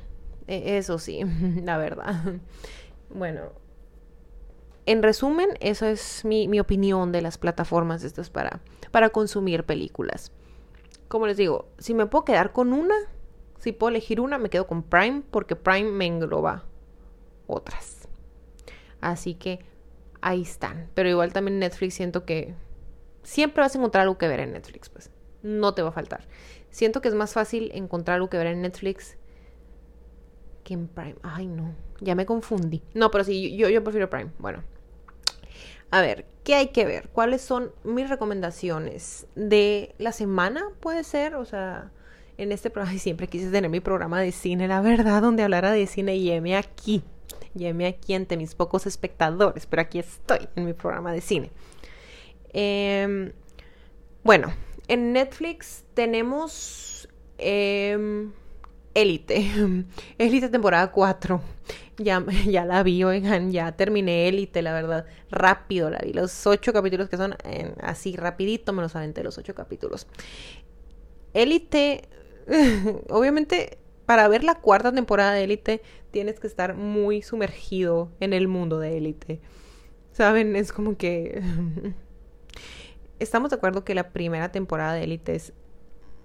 [0.47, 1.21] E, eso sí,
[1.63, 2.35] la verdad.
[3.11, 3.53] Bueno,
[4.87, 10.33] en resumen, eso es mi, mi opinión de las plataformas estas para, para consumir películas
[11.15, 12.97] como les digo, si me puedo quedar con una,
[13.61, 16.65] si puedo elegir una, me quedo con Prime porque Prime me engloba
[17.47, 18.09] otras.
[19.01, 19.61] Así que
[20.21, 20.91] ahí están.
[20.95, 22.55] Pero igual también Netflix siento que
[23.23, 25.11] siempre vas a encontrar algo que ver en Netflix, pues.
[25.45, 26.27] No te va a faltar.
[26.71, 29.17] Siento que es más fácil encontrar algo que ver en Netflix
[30.65, 31.15] que en Prime.
[31.23, 31.75] Ay, no.
[32.01, 32.83] Ya me confundí.
[32.95, 34.33] No, pero sí, yo, yo prefiero Prime.
[34.39, 34.65] Bueno.
[35.91, 37.09] A ver, ¿qué hay que ver?
[37.11, 40.71] ¿Cuáles son mis recomendaciones de la semana?
[40.81, 41.93] Puede ser, o sea,
[42.39, 45.87] en este programa siempre quise tener mi programa de cine, la verdad, donde hablara de
[45.87, 47.05] cine y heme aquí,
[47.55, 51.53] y aquí ante mis pocos espectadores, pero aquí estoy en mi programa de cine.
[52.53, 53.33] Em,
[54.25, 54.55] Bueno,
[54.89, 58.29] en Netflix tenemos eh,
[58.95, 59.51] Élite.
[60.19, 61.41] Élite temporada 4.
[61.99, 65.07] Ya, ya la vi, oigan, ya terminé Élite, la verdad.
[65.31, 66.13] Rápido la vi.
[66.13, 67.37] Los ocho capítulos que son
[67.81, 70.07] así rapidito me los aventé los ocho capítulos.
[71.35, 72.09] Élite,
[73.11, 78.47] obviamente, para ver la cuarta temporada de Élite tienes que estar muy sumergido en el
[78.49, 79.41] mundo de Élite.
[80.13, 80.55] ¿Saben?
[80.55, 81.43] Es como que...
[83.19, 85.53] Estamos de acuerdo que la primera temporada de Élite es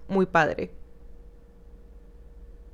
[0.08, 0.72] muy padre.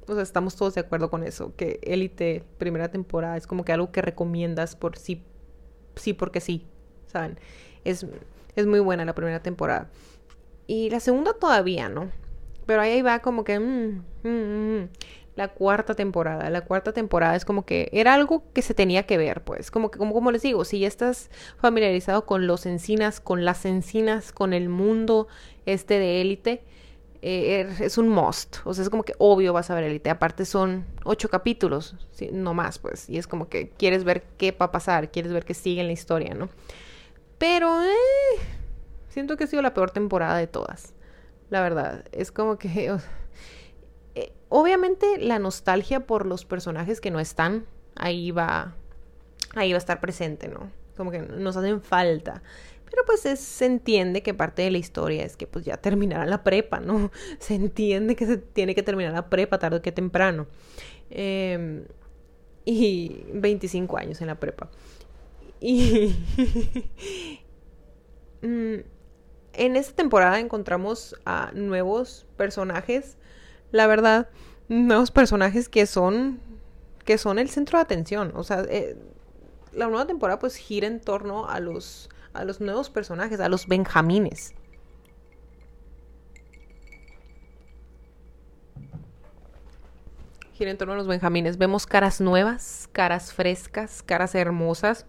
[0.08, 3.74] O sea, estamos todos de acuerdo con eso, que Élite, primera temporada, es como que
[3.74, 5.24] algo que recomiendas por sí,
[5.96, 6.66] sí porque sí,
[7.08, 7.40] ¿saben?
[7.84, 8.06] Es,
[8.56, 9.90] es muy buena la primera temporada.
[10.68, 12.12] Y la segunda todavía, ¿no?
[12.66, 13.60] Pero ahí va como que...
[13.60, 14.90] Mm, mm, mm,
[15.36, 16.50] la cuarta temporada.
[16.50, 19.70] La cuarta temporada es como que era algo que se tenía que ver, pues.
[19.72, 24.32] Como que, como, les digo, si ya estás familiarizado con los encinas, con las encinas,
[24.32, 25.28] con el mundo
[25.66, 26.64] este de élite,
[27.22, 28.58] eh, er, es un must.
[28.64, 30.10] O sea, es como que obvio vas a ver élite.
[30.10, 31.96] Aparte son ocho capítulos,
[32.32, 33.10] no más, pues.
[33.10, 35.88] Y es como que quieres ver qué va a pasar, quieres ver qué sigue en
[35.88, 36.50] la historia, ¿no?
[37.38, 38.40] Pero, eh,
[39.10, 40.94] siento que ha sido la peor temporada de todas.
[41.50, 42.98] La verdad, es como que...
[44.16, 48.76] Eh, obviamente la nostalgia por los personajes que no están, ahí va,
[49.56, 50.72] ahí va a estar presente, ¿no?
[50.96, 52.42] Como que nos hacen falta.
[52.90, 56.44] Pero pues se entiende que parte de la historia es que pues ya terminará la
[56.44, 57.12] prepa, ¿no?
[57.40, 60.48] Se entiende que se tiene que terminar la prepa tarde que temprano.
[61.10, 61.86] Em,
[62.64, 64.70] y 25 años en la prepa.
[65.60, 66.16] Y
[68.42, 68.76] mm,
[69.54, 73.18] en esta temporada encontramos a nuevos personajes
[73.76, 74.30] la verdad,
[74.70, 76.40] nuevos personajes que son
[77.04, 78.32] que son el centro de atención.
[78.36, 78.98] O sea, eh,
[79.74, 83.68] la nueva temporada pues gira en torno a los a los nuevos personajes, a los
[83.68, 84.54] benjamines.
[90.54, 91.58] Gira en torno a los benjamines.
[91.58, 95.06] Vemos caras nuevas, caras frescas, caras hermosas.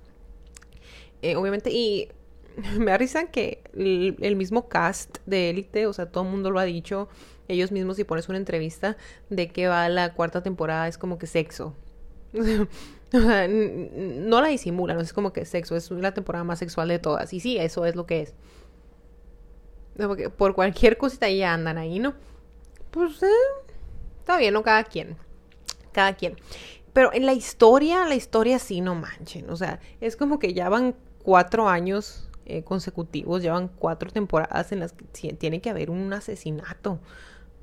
[1.23, 2.09] Eh, obviamente, y
[2.79, 6.59] me da risa que el, mismo cast de Élite, o sea, todo el mundo lo
[6.59, 7.09] ha dicho,
[7.49, 8.97] ellos mismos si pones una entrevista
[9.31, 11.75] de que va la cuarta temporada es como que sexo.
[12.35, 16.99] o sea, no la disimulan, es como que sexo, es la temporada más sexual de
[16.99, 17.33] todas.
[17.33, 18.35] Y sí, eso es lo que es.
[20.37, 22.15] Por cualquier cosita ya andan ahí, ¿no?
[22.91, 23.27] Pues eh,
[24.19, 24.63] está bien, ¿no?
[24.63, 25.17] Cada quien.
[25.93, 26.37] Cada quien.
[26.93, 29.49] Pero en la historia, la historia sí, no manchen.
[29.51, 34.81] O sea, es como que ya van cuatro años eh, consecutivos, llevan cuatro temporadas en
[34.81, 37.01] las que tiene que haber un asesinato.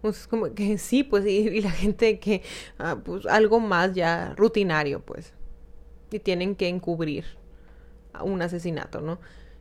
[0.04, 2.42] Pues como que sí, pues, y, la gente que,
[2.78, 5.32] ah, pues algo más ya rutinario, pues.
[6.12, 7.24] Y tienen que encubrir
[8.22, 9.20] un asesinato, ¿no?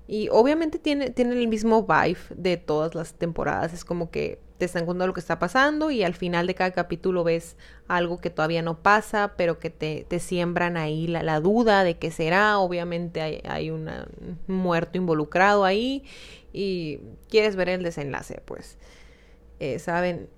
[0.09, 3.73] Y obviamente tiene, tiene el mismo vibe de todas las temporadas.
[3.73, 6.73] Es como que te están contando lo que está pasando y al final de cada
[6.73, 11.39] capítulo ves algo que todavía no pasa, pero que te, te siembran ahí la, la,
[11.39, 12.59] duda de qué será.
[12.59, 13.89] Obviamente hay, hay un
[14.49, 16.03] muerto involucrado ahí
[16.53, 18.77] y quieres ver el desenlace, pues.
[19.63, 20.29] Eh, ¿saben?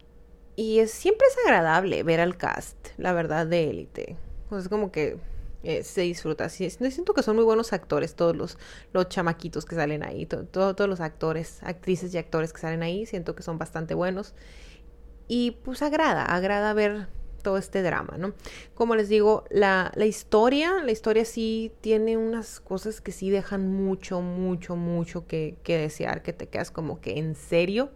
[0.54, 4.18] Y es, siempre es agradable ver al cast, la verdad, de élite.
[4.50, 5.16] Pues es como que
[5.62, 6.50] eh, se disfruta.
[6.50, 8.58] Sí, siento que son muy buenos actores, todos los,
[8.92, 13.34] los chamaquitos que salen ahí, todos los actores, actrices y actores que salen ahí, siento
[13.34, 14.34] que son bastante buenos.
[15.26, 17.08] Y pues agrada, agrada ver
[17.42, 18.34] todo este drama, ¿no?
[18.74, 23.72] Como les digo, la, la historia, la historia sí tiene unas cosas que sí dejan
[23.72, 27.90] mucho, mucho, mucho que, que desear, que te quedas como que en serio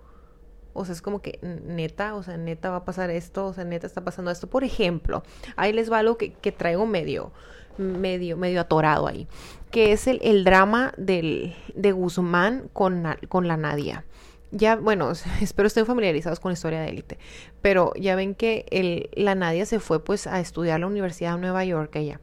[0.78, 3.64] o sea, es como que neta, o sea, neta va a pasar esto, o sea,
[3.64, 4.46] neta está pasando esto.
[4.46, 5.22] Por ejemplo,
[5.56, 7.32] ahí les va algo que, traigo medio,
[7.76, 9.26] medio, medio atorado ahí,
[9.70, 14.04] que es el, drama del, de Guzmán con, con la Nadia.
[14.50, 17.18] Ya, bueno, espero estén familiarizados con la historia de élite,
[17.60, 21.40] pero ya ven que la Nadia se fue pues a estudiar a la Universidad de
[21.40, 22.20] Nueva York, ella,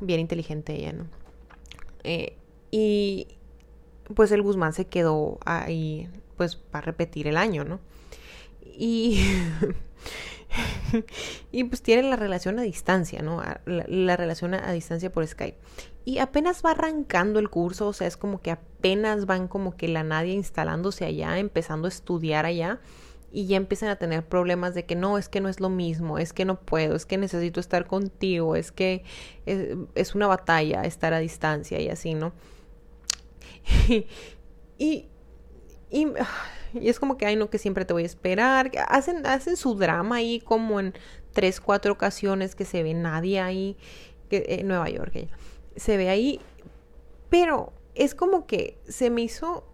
[0.00, 1.06] bien inteligente ella, ¿no?
[2.04, 2.36] Eh,
[2.70, 3.28] y
[4.14, 7.80] pues el Guzmán se quedó ahí pues va a repetir el año, ¿no?
[8.64, 9.20] Y,
[11.52, 13.42] y pues tienen la relación a distancia, ¿no?
[13.66, 15.58] La, relación a, distancia por Skype.
[16.04, 19.88] Y apenas va arrancando el curso, o sea, es como que apenas van como que
[19.88, 22.80] la nadie instalándose allá, empezando a estudiar allá
[23.30, 26.18] y ya empiezan a tener problemas de que no, es que no es lo mismo,
[26.18, 29.04] es que no puedo, es que necesito estar contigo, es que
[29.46, 32.32] es, es una batalla estar a distancia y así, ¿no?
[34.78, 35.06] y,
[36.74, 38.70] Y, es como que, ay, no, que siempre te voy a esperar.
[38.88, 40.94] Hacen, hacen su drama ahí como en
[41.32, 43.76] tres, cuatro ocasiones que se ve nadie ahí,
[44.30, 45.36] que, en Nueva York, ella.
[45.76, 46.40] se ve ahí.
[47.28, 49.64] Pero es como que se me hizo...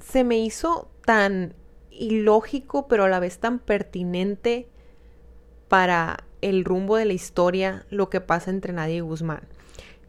[0.00, 1.54] Se me hizo tan
[1.90, 4.68] ilógico, pero a la vez tan pertinente
[5.68, 9.48] para el rumbo de la historia lo que pasa entre Nadia y Guzmán.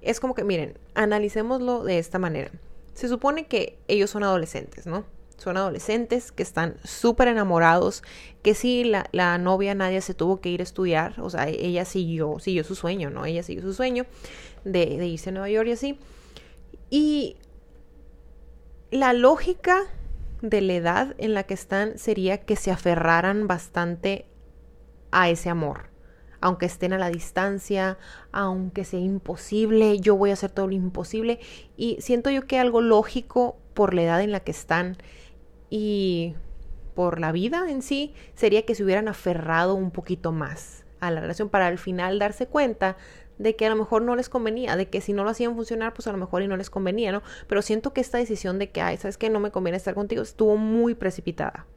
[0.01, 2.51] Es como que, miren, analicémoslo de esta manera.
[2.93, 5.05] Se supone que ellos son adolescentes, ¿no?
[5.37, 8.03] Son adolescentes que están súper enamorados,
[8.41, 12.39] que sí, la, novia Nadia se tuvo que ir a estudiar, o sea, ella siguió,
[12.39, 13.25] siguió su sueño, ¿no?
[13.25, 14.05] Ella siguió su sueño
[14.63, 15.99] de, de irse a Nueva York y así.
[16.89, 17.35] Y
[18.89, 19.83] la lógica
[20.41, 24.25] de la edad en la que están sería que se aferraran bastante
[25.11, 25.96] a ese amor
[26.41, 27.97] aunque estén a la distancia,
[28.31, 31.39] aunque sea imposible, yo voy a hacer todo lo imposible.
[31.75, 34.97] Y siento yo que algo lógico por la edad en la que están
[35.69, 36.35] y
[36.95, 41.21] por la vida en sí sería que se hubieran aferrado un poquito más a la
[41.21, 42.97] relación para al final darse cuenta
[43.37, 45.93] de que a lo mejor no les convenía, de que si no lo hacían funcionar,
[45.93, 47.21] pues a lo mejor y no les convenía, ¿no?
[47.47, 50.23] Pero siento que esta decisión de que, ay, sabes que no me conviene estar contigo,
[50.23, 51.67] estuvo muy precipitada.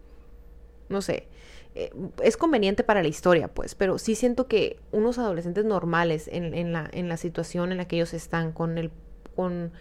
[0.88, 1.28] No sé,
[1.74, 6.72] eh, es conveniente para la historia, pues, pero sí siento que unos adolescentes normales en,
[6.72, 8.90] la, en la situación en la que ellos están, con el,
[9.36, 9.72] con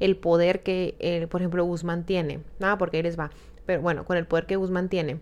[0.00, 3.30] el poder que, eh, por ejemplo, Guzmán tiene, nada, porque ahí les va,
[3.64, 5.20] pero bueno, con el poder que Guzmán tiene,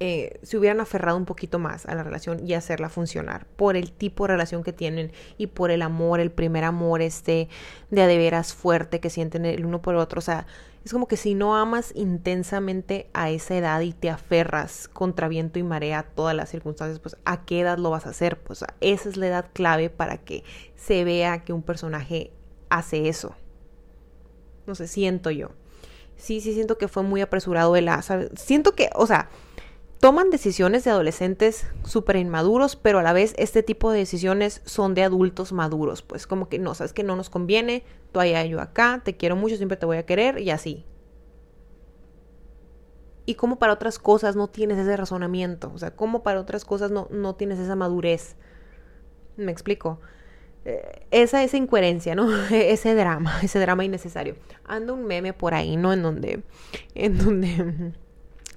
[0.00, 3.92] eh, se hubieran aferrado un poquito más a la relación y hacerla funcionar por el
[3.92, 7.48] tipo de relación que tienen y por el amor, el primer amor este
[7.90, 10.46] de de veras fuerte que sienten el uno por el otro, o sea,
[10.84, 15.58] es como que si no amas intensamente a esa edad y te aferras contra viento
[15.58, 18.38] y marea a todas las circunstancias, pues a qué edad lo vas a hacer.
[18.42, 20.44] Pues esa es la edad clave para que
[20.76, 22.32] se vea que un personaje
[22.68, 23.34] hace eso.
[24.66, 25.52] No sé, siento yo.
[26.16, 27.88] Sí, sí siento que fue muy apresurado el
[28.36, 29.30] Siento que, o sea,
[30.00, 34.94] toman decisiones de adolescentes súper inmaduros, pero a la vez este tipo de decisiones son
[34.94, 36.02] de adultos maduros.
[36.02, 39.36] Pues como que no, sabes que no nos conviene, tú allá, yo acá, te quiero
[39.36, 40.84] mucho, siempre te voy a querer y así.
[43.26, 46.90] Y como para otras cosas no tienes ese razonamiento, o sea, como para otras cosas
[46.90, 48.36] no, no tienes esa madurez.
[49.36, 50.00] Me explico.
[50.66, 52.28] Eh, esa, incoherencia, ¿no?
[52.50, 54.36] ese drama, ese drama innecesario.
[54.64, 55.92] Anda un meme por ahí, ¿no?
[55.92, 56.42] En donde,
[56.94, 57.92] en donde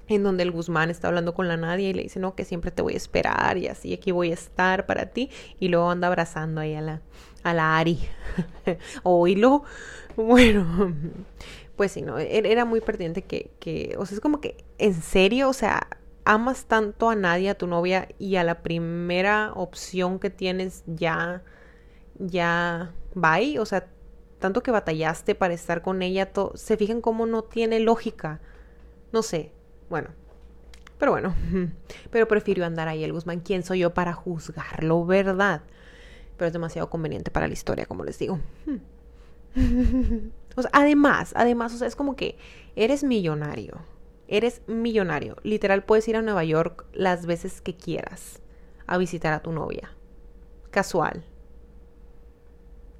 [0.08, 2.70] en donde el Guzmán está hablando con la Nadia y le dice, no, que siempre
[2.70, 5.30] te voy a esperar y así aquí voy a estar para ti.
[5.60, 7.02] Y luego anda abrazando ahí a la,
[7.42, 8.00] a la Ari.
[9.02, 9.64] Oílo.
[10.16, 10.94] Bueno,
[11.76, 14.94] pues sí, no, e-, era muy pertinente que, que, o sea, es como que, en
[14.94, 15.86] serio, o sea,
[16.24, 21.42] amas tanto a Nadia, a tu novia, y a la primera opción que tienes ya,
[22.18, 23.86] ya, bye, o sea,
[24.38, 28.40] tanto que batallaste para estar con ella, se fijan cómo no tiene lógica.
[29.12, 29.52] No sé,
[29.88, 30.10] bueno,
[30.98, 31.34] pero bueno,
[32.10, 33.40] pero prefirió andar ahí el Guzmán.
[33.40, 35.62] ¿Quién soy yo para juzgarlo, verdad?
[36.36, 38.40] Pero es demasiado conveniente para la historia, como les digo.
[40.72, 42.38] además, además, o sea, es como que
[42.76, 43.78] eres millonario.
[44.26, 45.36] Eres millonario.
[45.42, 48.42] Literal, puedes ir a Nueva York las veces que quieras
[48.86, 49.92] a visitar a tu novia.
[50.70, 51.24] Casual.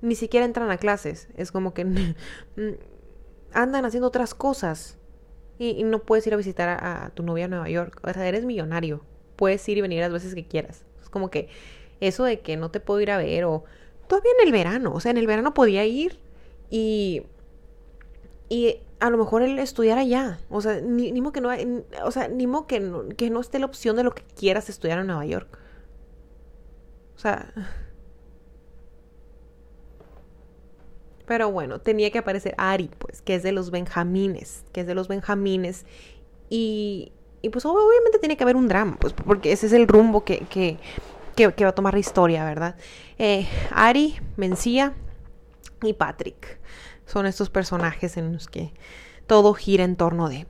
[0.00, 1.28] Ni siquiera entran a clases.
[1.36, 2.14] Es como que
[3.52, 4.97] andan haciendo otras cosas
[5.58, 8.00] y, no puedes ir a visitar a, tu novia a Nueva York.
[8.02, 9.02] O sea, eres millonario.
[9.36, 10.84] Puedes ir y venir las veces que quieras.
[11.02, 11.48] Es como que
[12.00, 13.64] eso de que no te puedo ir a ver o
[14.08, 14.92] todavía en el verano.
[14.94, 16.18] O sea, en el verano podía ir
[16.70, 17.22] y
[18.48, 20.38] y a lo mejor él estudiar allá.
[20.50, 21.50] O sea, ni, ni que no,
[22.04, 24.68] o sea, ni modo que no, que no esté la opción de lo que quieras
[24.68, 25.58] estudiar en Nueva York.
[27.16, 27.52] O sea,
[31.28, 34.94] Pero bueno, tenía que aparecer Ari, pues, que es de los Benjamines, que es de
[34.94, 35.84] los Benjamines.
[36.48, 37.12] Y,
[37.42, 40.38] y pues obviamente tiene que haber un drama, pues, porque ese es el rumbo que,
[40.48, 40.78] que,
[41.36, 42.76] que, va a tomar la historia, ¿verdad?
[43.18, 44.94] Eh, Ari, Mencía
[45.82, 46.58] y Patrick
[47.04, 48.72] son estos personajes en los que
[49.26, 50.46] todo gira en torno de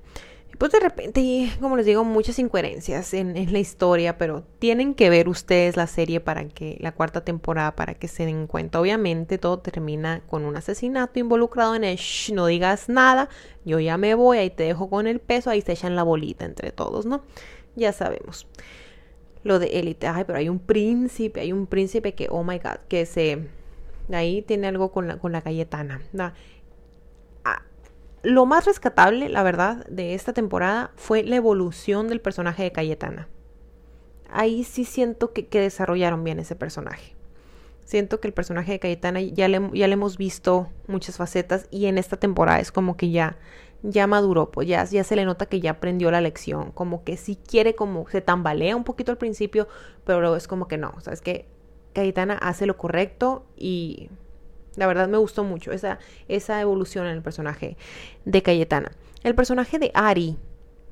[0.58, 5.28] pues de repente, como les digo, muchas incoherencias en, la historia, pero tienen que ver
[5.28, 8.80] ustedes la serie para que, la cuarta temporada, para que se den cuenta.
[8.80, 11.98] Obviamente todo termina con un asesinato involucrado en el
[12.34, 13.28] no digas nada,
[13.64, 16.44] yo ya me voy, ahí te dejo con el peso, ahí se echan la bolita
[16.44, 17.22] entre todos, ¿no?
[17.76, 18.48] Ya sabemos.
[19.44, 22.80] Lo de élite, ay, pero hay un príncipe, hay un príncipe que, oh my god,
[22.88, 23.46] que se...
[24.12, 26.00] Ahí tiene algo con la, con la Cayetana.
[26.12, 26.32] ¿no?
[28.22, 33.28] Lo más rescatable, la verdad, de esta temporada fue la evolución del personaje de Cayetana.
[34.30, 37.14] Ahí sí siento que, desarrollaron bien ese personaje.
[37.84, 41.86] Siento que el personaje de Cayetana ya le, ya le hemos visto muchas facetas y
[41.86, 43.38] en esta temporada es como que ya,
[43.82, 47.36] ya maduró, pues ya, se le nota que ya aprendió la lección, como que sí
[47.36, 49.68] quiere, como se tambalea un poquito al principio,
[50.04, 51.46] pero es como que no, sabes que
[51.94, 54.10] Cayetana hace lo correcto y
[54.78, 55.98] la verdad me gustó mucho esa,
[56.28, 57.76] esa evolución en el personaje
[58.24, 58.92] de Cayetana.
[59.24, 60.38] el personaje de Ari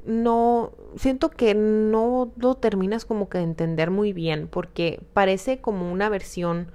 [0.04, 5.90] no siento que no lo terminas como que de entender muy bien porque parece como
[5.90, 6.70] una versión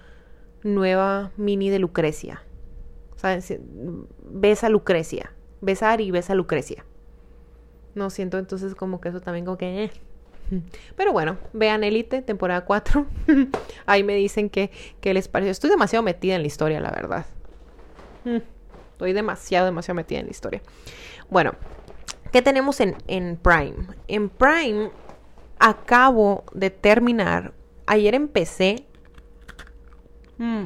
[0.64, 2.44] nueva mini de Lucrecia.
[3.16, 3.60] ¿Sabes?
[4.24, 6.86] Ves a Lucrecia, ves a Ari y ves a Lucrecia.
[7.94, 9.86] No siento entonces como que eso también como que...
[9.86, 9.92] Eh.
[10.96, 13.06] Pero bueno, vean Elite, temporada 4.
[13.86, 15.52] Ahí me dicen que, que les parece.
[15.52, 17.26] Estoy demasiado metida en la historia, la verdad.
[18.26, 18.38] Mm,
[18.92, 20.62] estoy demasiado, demasiado metida en la historia.
[21.30, 21.54] Bueno,
[22.32, 23.88] ¿qué tenemos en, en Prime?
[24.08, 24.92] En Prime
[25.60, 27.54] acabo de terminar.
[27.86, 28.86] Ayer empecé.
[30.38, 30.66] Mm,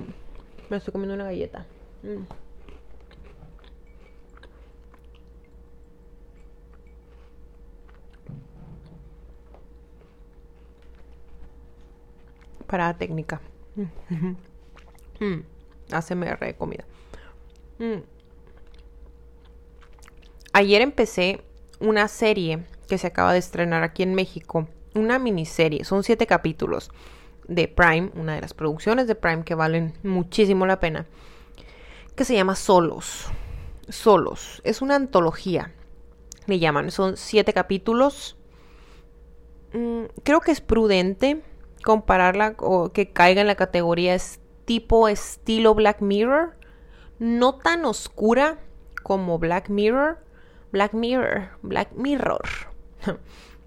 [0.69, 1.65] me estoy comiendo una galleta.
[2.03, 2.44] Mm.
[12.67, 13.41] Parada técnica.
[15.19, 15.41] Mm.
[15.91, 16.85] ACMR de comida.
[17.79, 18.01] Mm.
[20.53, 21.41] Ayer empecé
[21.79, 24.67] una serie que se acaba de estrenar aquí en México.
[24.93, 25.83] Una miniserie.
[25.83, 26.91] Son siete capítulos
[27.47, 31.05] de Prime, una de las producciones de Prime que valen muchísimo la pena.
[32.15, 33.27] Que se llama Solos.
[33.89, 34.61] Solos.
[34.63, 35.73] Es una antología.
[36.47, 36.91] Le llaman.
[36.91, 38.37] Son siete capítulos.
[39.73, 41.41] Mm, creo que es prudente
[41.85, 46.55] compararla o que caiga en la categoría es tipo estilo Black Mirror,
[47.19, 48.57] no tan oscura
[49.03, 50.17] como Black Mirror,
[50.71, 52.41] Black Mirror, Black Mirror.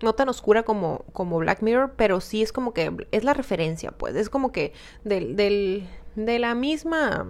[0.02, 3.92] no tan oscura como, como Black Mirror, pero sí es como que es la referencia,
[3.92, 4.72] pues, es como que
[5.04, 7.28] del, del, de la misma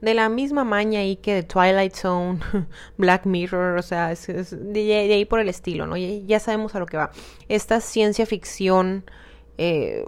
[0.00, 2.38] de la misma maña ahí que de Twilight Zone,
[2.96, 5.96] Black Mirror, o sea, es, de, ahí por el estilo, ¿no?
[5.96, 7.10] Ya, ya, sabemos a lo que va.
[7.48, 9.04] Esta ciencia ficción
[9.58, 10.04] eh,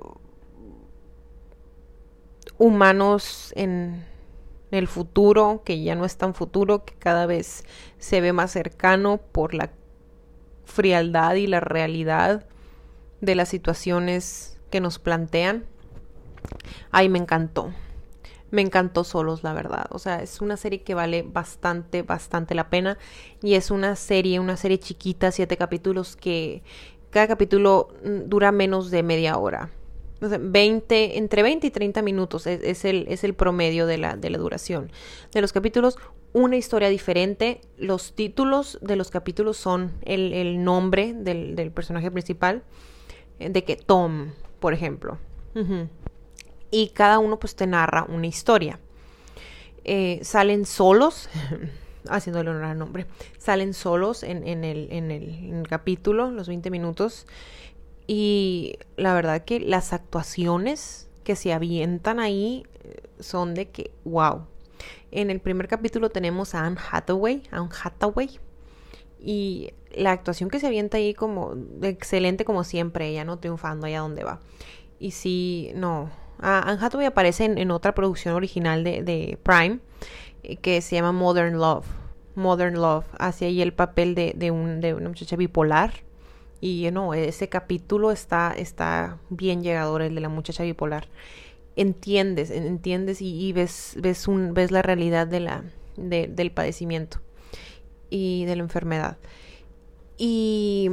[2.58, 4.04] humanos en
[4.70, 7.64] el futuro, que ya no es tan futuro, que cada vez
[7.98, 9.70] se ve más cercano por la
[10.64, 12.46] frialdad y la realidad
[13.20, 15.64] de las situaciones que nos plantean.
[16.90, 17.72] Ay, me encantó.
[18.50, 19.86] Me encantó solos, la verdad.
[19.90, 22.98] O sea, es una serie que vale bastante, bastante la pena.
[23.42, 26.62] Y es una serie, una serie chiquita, siete capítulos que
[27.10, 29.70] cada capítulo mm, dura menos de media hora.
[30.20, 34.38] 20, entre 20 y 30 minutos es, el, es el promedio de la, de la
[34.38, 34.90] duración.
[35.32, 35.98] De los capítulos,
[36.32, 37.60] una historia diferente.
[37.78, 42.62] Los títulos de los capítulos son el, nombre del, personaje principal.
[43.38, 45.18] Eh, de que Tom, por ejemplo.
[46.70, 48.78] Y cada uno pues te narra una historia.
[49.84, 51.28] Eh, salen solos.
[52.08, 53.06] haciéndole honor al nombre,
[53.38, 57.26] salen solos en, el, capítulo, los 20 minutos.
[58.06, 64.46] Y la verdad que las actuaciones que se avientan ahí eh, son de que, wow.
[65.12, 68.40] En el primer capítulo tenemos a Anne Hathaway, Anne Hathaway,
[69.20, 74.00] y la actuación que se avienta ahí como excelente como siempre, ella no triunfando allá
[74.00, 74.40] donde va.
[74.98, 79.80] Y sí, no, Anne Hathaway aparece en, otra producción original de, de Prime
[80.62, 81.86] que se llama Modern Love.
[82.34, 85.92] Modern Love hace ahí el papel de, de, un, de una muchacha bipolar.
[86.60, 91.08] Y no, ese capítulo está, está bien llegador, el de la muchacha bipolar.
[91.76, 95.64] Entiendes, entiendes y, ves, ves, un, ves la realidad de la,
[95.96, 97.20] del padecimiento
[98.10, 99.16] y de la enfermedad.
[100.18, 100.90] Y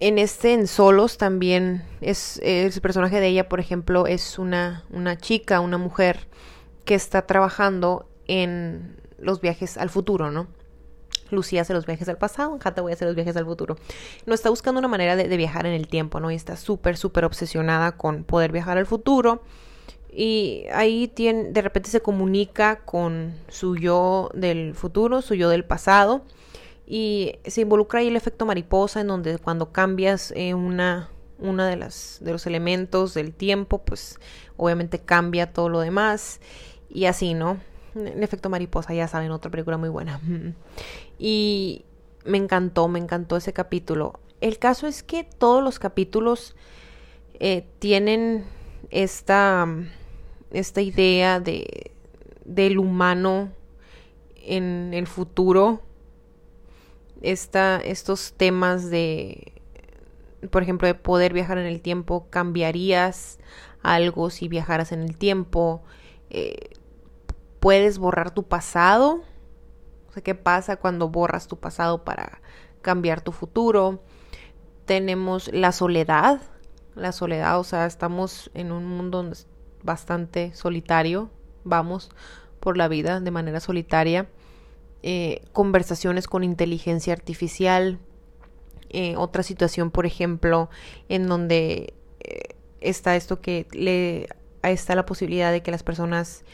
[0.00, 5.16] en este en solos también es el personaje de ella, por ejemplo, es una, una
[5.16, 6.26] chica, una mujer
[6.90, 10.48] que está trabajando en los viajes al futuro, ¿no?
[11.30, 13.76] Lucía hace los viajes al pasado, a hacer los viajes al futuro.
[14.26, 16.32] No está buscando una manera de, viajar en el tiempo, ¿no?
[16.32, 19.40] Y está súper, súper obsesionada con poder viajar al futuro.
[20.10, 25.64] Y ahí tiene, de repente se comunica con su yo del futuro, su yo del
[25.64, 26.24] pasado.
[26.88, 31.76] Y se involucra ahí el efecto mariposa, en donde cuando cambias eh, una, una de
[31.76, 34.18] las de los elementos del tiempo, pues
[34.56, 36.40] obviamente cambia todo lo demás.
[36.90, 37.58] Y así, ¿no?
[37.94, 40.20] El efecto mariposa, ya saben, otra película muy buena.
[41.22, 41.84] Y
[42.24, 44.20] me encantó, me encantó ese capítulo.
[44.40, 46.56] El caso es que todos los capítulos
[47.38, 48.44] eh, tienen
[48.90, 49.66] esta,
[50.50, 51.92] esta idea de,
[52.44, 53.52] del humano
[54.36, 55.82] en el futuro.
[57.20, 59.52] Esta, estos temas de,
[60.50, 63.38] por ejemplo, de poder viajar en el tiempo, cambiarías
[63.82, 65.82] algo si viajaras en el tiempo.
[66.30, 66.70] Eh,
[67.60, 69.22] puedes borrar tu pasado.
[70.08, 72.40] O sea, ¿qué pasa cuando borras tu pasado para
[72.82, 74.02] cambiar tu futuro?
[74.86, 76.40] Tenemos la soledad.
[76.96, 79.30] La soledad, o sea, estamos en un mundo
[79.82, 81.30] bastante solitario.
[81.62, 82.10] Vamos
[82.58, 84.28] por la vida de manera solitaria.
[85.02, 87.98] eh, conversaciones con inteligencia artificial.
[88.90, 90.68] Eh, otra situación, por ejemplo,
[91.08, 94.28] en donde eh, está esto que le
[94.62, 96.44] está la posibilidad de que las personas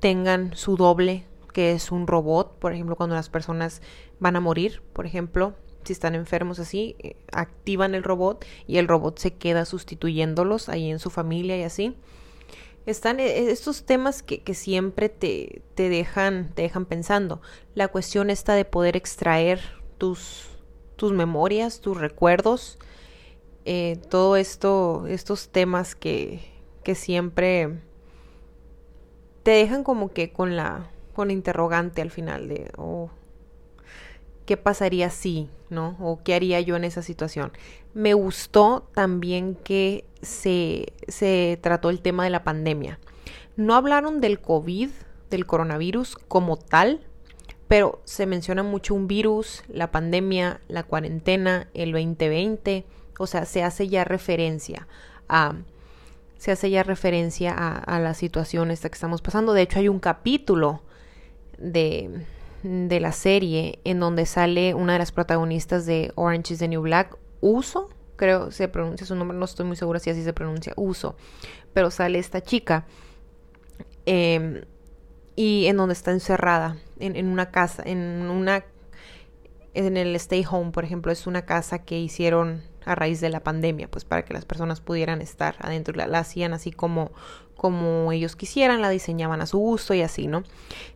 [0.00, 3.82] tengan su doble, que es un robot, por ejemplo, cuando las personas
[4.18, 6.96] van a morir, por ejemplo, si están enfermos así,
[7.32, 11.96] activan el robot y el robot se queda sustituyéndolos ahí en su familia y así
[12.86, 17.40] están e, estos temas que, que siempre te, te, dejan, te dejan pensando.
[17.74, 19.60] La cuestión está de poder extraer
[19.98, 20.48] tus,
[20.96, 22.78] tus memorias, tus recuerdos,
[23.64, 26.40] eh, todo esto, estos temas que,
[26.82, 27.80] que siempre
[29.42, 33.10] te dejan como que con la, con la interrogante al final de, oh,
[34.46, 35.96] ¿qué pasaría si, no?
[36.00, 37.52] O qué haría yo en esa situación.
[37.94, 42.98] Me gustó también que se, se trató el tema de la pandemia.
[43.56, 44.90] No hablaron del COVID,
[45.30, 47.00] del coronavirus como tal,
[47.68, 52.84] pero se menciona mucho un virus, la pandemia, la cuarentena, el 2020,
[53.18, 54.88] o sea, se hace ya referencia
[55.28, 55.54] a
[56.40, 59.52] se hace ya referencia a, a la situación esta que estamos pasando.
[59.52, 60.80] De hecho, hay un capítulo
[61.58, 62.24] de,
[62.62, 66.80] de la serie en donde sale una de las protagonistas de Orange is the New
[66.80, 70.72] Black, Uso, creo se pronuncia su nombre, no estoy muy segura si así se pronuncia,
[70.76, 71.14] Uso,
[71.74, 72.86] pero sale esta chica
[74.06, 74.62] em,
[75.36, 78.64] y en donde está encerrada, en, una casa, en una,
[79.74, 83.40] en el Stay Home, por ejemplo, es una casa que hicieron a raíz de la
[83.40, 87.12] pandemia, pues para que las personas pudieran estar adentro, la, la hacían así como,
[87.56, 90.44] como ellos quisieran, la diseñaban a su gusto y así, ¿no?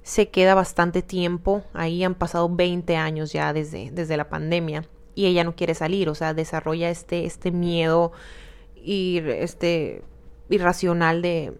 [0.02, 5.26] Se queda bastante tiempo, ahí han pasado 20 años ya desde, desde la pandemia y
[5.26, 8.12] ella no quiere salir, o sea, desarrolla este, este miedo
[8.74, 10.02] y este
[10.50, 11.52] irracional de,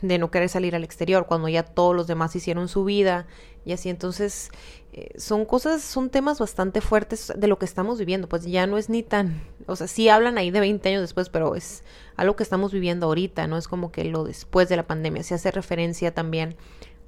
[0.00, 3.26] de no querer salir al exterior cuando ya todos los demás hicieron su vida
[3.64, 4.50] y así entonces
[4.92, 8.78] eh, son cosas, son temas bastante fuertes de lo que estamos viviendo, pues ya no
[8.78, 11.84] es ni tan, o sea, sí hablan ahí de 20 años después, pero es
[12.16, 15.34] algo que estamos viviendo ahorita, no es como que lo después de la pandemia, se
[15.34, 16.56] hace referencia también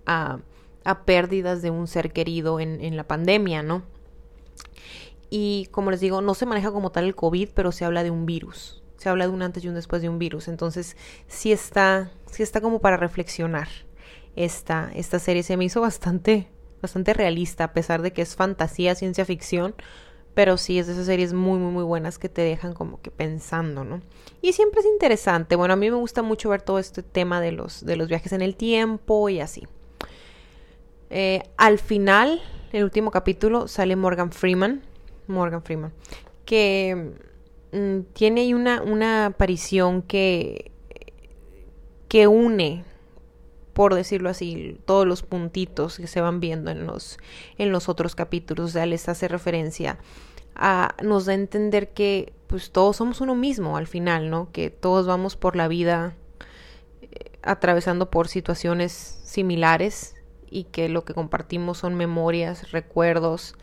[0.07, 0.39] a,
[0.85, 3.83] a pérdidas de un ser querido en, en la pandemia, ¿no?
[5.37, 8.11] Y como les digo, no se maneja como tal el COVID, pero se habla de
[8.13, 8.83] un virus.
[8.99, 10.47] Se habla de un antes y un después de un virus.
[10.47, 10.97] Entonces,
[11.27, 13.67] sí está, sí está como para reflexionar.
[14.37, 16.49] Esta, esta serie se me hizo bastante,
[16.83, 19.75] bastante realista, a pesar de que es fantasía, ciencia ficción.
[20.35, 23.13] Pero sí es de esas series muy, muy, muy buenas que te dejan como que
[23.13, 24.01] pensando, ¿no?
[24.43, 25.55] Y siempre es interesante.
[25.55, 28.33] Bueno, a mí me gusta mucho ver todo este tema de los, de los viajes
[28.33, 29.69] en el tiempo y así.
[31.11, 34.83] Eh, al final, el último capítulo, sale Morgan Freeman
[35.27, 35.93] Morgan Freeman,
[36.45, 37.13] que
[37.73, 40.71] mm, tiene ahí una, una aparición que,
[42.09, 42.85] que une,
[43.75, 47.19] por decirlo así, todos los puntitos que se van viendo en los,
[47.59, 48.75] en los otros capítulos.
[48.75, 49.99] O les hace referencia
[50.55, 54.51] a, nos da a entender que pues todos somos uno mismo al final, ¿no?
[54.53, 56.15] Que todos vamos por la vida
[57.03, 60.15] eh, atravesando por situaciones similares
[60.49, 63.57] y que lo que compartimos son memorias, recuerdos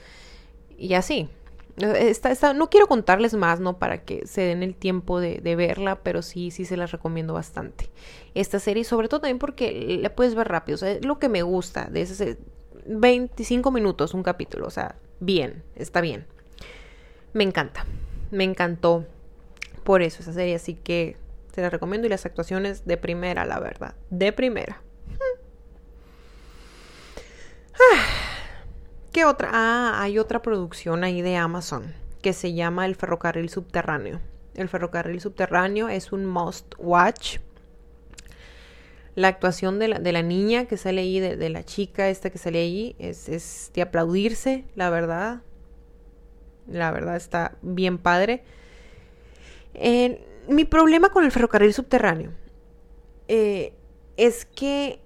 [0.77, 1.29] y así
[1.77, 3.77] no quiero contarles más, ¿no?
[3.79, 7.89] Para que se den el tiempo de, verla, pero sí, sí se las recomiendo bastante.
[8.33, 10.75] Esta serie, sobre todo también porque la puedes ver rápido.
[10.75, 12.37] O sea, es lo que me gusta de ese
[12.85, 14.67] 25 minutos un capítulo.
[14.67, 16.25] O sea, bien, está bien.
[17.33, 17.85] Me encanta.
[18.31, 19.05] Me encantó
[19.83, 20.55] por eso esa serie.
[20.55, 21.17] Así que
[21.53, 22.07] se la recomiendo.
[22.07, 23.95] Y las actuaciones de primera, la verdad.
[24.09, 24.81] De primera.
[29.11, 29.49] ¿Qué otra?
[29.51, 34.21] Ah, hay otra producción ahí de Amazon que se llama El ferrocarril subterráneo.
[34.53, 37.39] El ferrocarril subterráneo es un must watch.
[39.15, 42.37] La actuación de la, de la niña que sale ahí, de, la chica esta que
[42.37, 45.41] sale ahí, es, es, de aplaudirse, la verdad.
[46.67, 48.43] La verdad está bien padre.
[50.47, 52.31] mi problema con el ferrocarril subterráneo
[53.27, 53.73] eh,
[54.15, 54.99] es que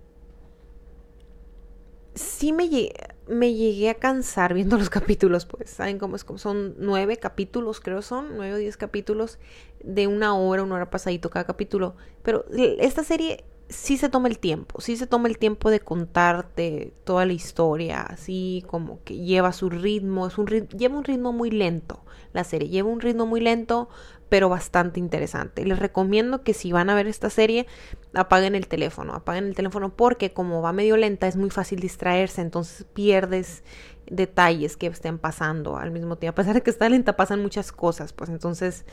[2.13, 6.25] sí me llega me llegué a cansar viendo los capítulos, pues, ¿saben cómo es?
[6.37, 9.39] Son nueve capítulos, creo son, nueve o diez capítulos
[9.83, 11.95] de una hora, una hora pasadito cada capítulo.
[12.23, 16.93] Pero esta serie sí se toma el tiempo, sí se toma el tiempo de contarte
[17.03, 21.51] toda la historia, así como que lleva su ritmo, es un lleva un ritmo muy
[21.51, 22.01] lento
[22.35, 23.89] la serie, lleva un ritmo muy lento,
[24.29, 25.65] pero bastante interesante.
[25.65, 27.67] Les recomiendo que si van a ver esta serie,
[28.13, 32.41] apaguen el teléfono, apaguen el teléfono porque como va medio lenta es muy fácil distraerse,
[32.41, 33.63] entonces pierdes
[34.07, 36.33] detalles que estén pasando al mismo tiempo.
[36.33, 38.85] A pesar de que está lenta, pasan muchas cosas, pues entonces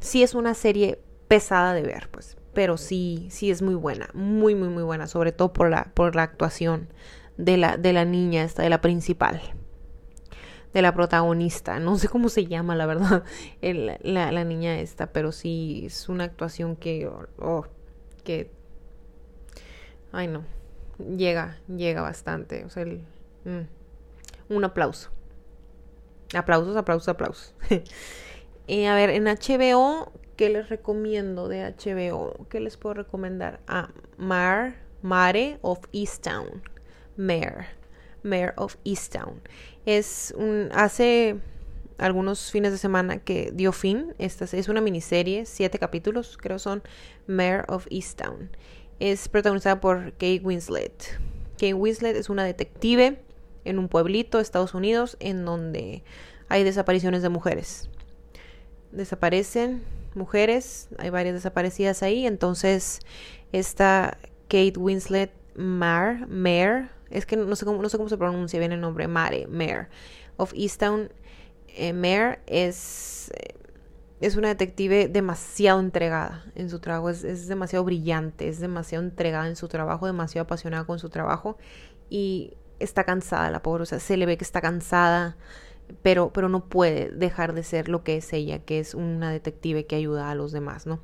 [0.00, 4.54] sí es una serie pesada de ver, pues, pero sí, sí es muy buena, muy,
[4.54, 6.88] muy, muy buena, sobre todo por la, por la actuación
[7.36, 9.40] de la, de la niña esta, de la principal,
[10.76, 11.78] de la protagonista.
[11.78, 13.24] No sé cómo se llama, la verdad,
[13.62, 17.64] la, niña esta, pero sí es una actuación que, oh,
[18.24, 18.50] que,
[20.12, 20.44] ay no,
[21.16, 22.66] llega, llega bastante.
[22.66, 23.66] O sea, mm,
[24.50, 25.08] un aplauso.
[26.34, 27.54] Aplausos, aplausos, aplausos.
[28.68, 32.48] Eh, a ver, en HBO, ¿qué les recomiendo de HBO?
[32.50, 33.60] ¿Qué les puedo recomendar?
[33.68, 36.64] Ah, Mar, Mare of Easttown.
[37.16, 37.68] Mare.
[38.26, 39.40] Mare of Easttown.
[39.86, 40.70] Es un.
[40.74, 41.36] Hace
[41.98, 44.14] algunos fines de semana que dio fin.
[44.18, 46.82] Esta es una miniserie, siete capítulos, creo son.
[47.26, 48.50] Mare of Easttown.
[48.98, 51.18] Es protagonizada por Kate Winslet.
[51.52, 53.20] Kate Winslet es una detective
[53.64, 56.02] en un pueblito Estados Unidos en donde
[56.48, 57.88] hay desapariciones de mujeres.
[58.92, 59.82] Desaparecen
[60.14, 63.00] mujeres, hay varias desaparecidas ahí, entonces
[63.52, 64.18] esta
[64.48, 68.72] Kate Winslet Mar, Mare, es que no sé cómo, no sé cómo se pronuncia bien
[68.72, 69.88] el nombre, Mare, Mare,
[70.36, 71.10] of Easttown,
[71.68, 73.30] eh, Mare es,
[74.20, 79.48] es una detective demasiado entregada en su trabajo, es, es demasiado brillante, es demasiado entregada
[79.48, 81.58] en su trabajo, demasiado apasionada con su trabajo.
[82.08, 85.36] Y está cansada la pobre, o sea, se le ve que está cansada,
[86.02, 89.86] pero, pero no puede dejar de ser lo que es ella, que es una detective
[89.86, 91.00] que ayuda a los demás, ¿no?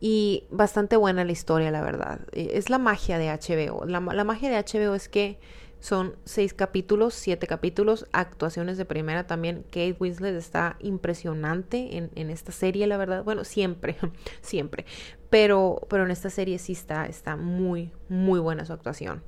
[0.00, 2.20] Y bastante buena la historia, la verdad.
[2.32, 3.84] E, es la magia de HBO.
[3.84, 5.38] La, magia de HBO es que
[5.78, 9.62] son seis capítulos, siete capítulos, actuaciones de primera también.
[9.64, 13.24] Kate Winslet está impresionante en, en esta serie, la verdad.
[13.24, 13.96] Bueno, siempre,
[14.40, 14.86] siempre.
[15.28, 19.22] Pero, pero en esta serie sí está, está muy, muy buena su actuación.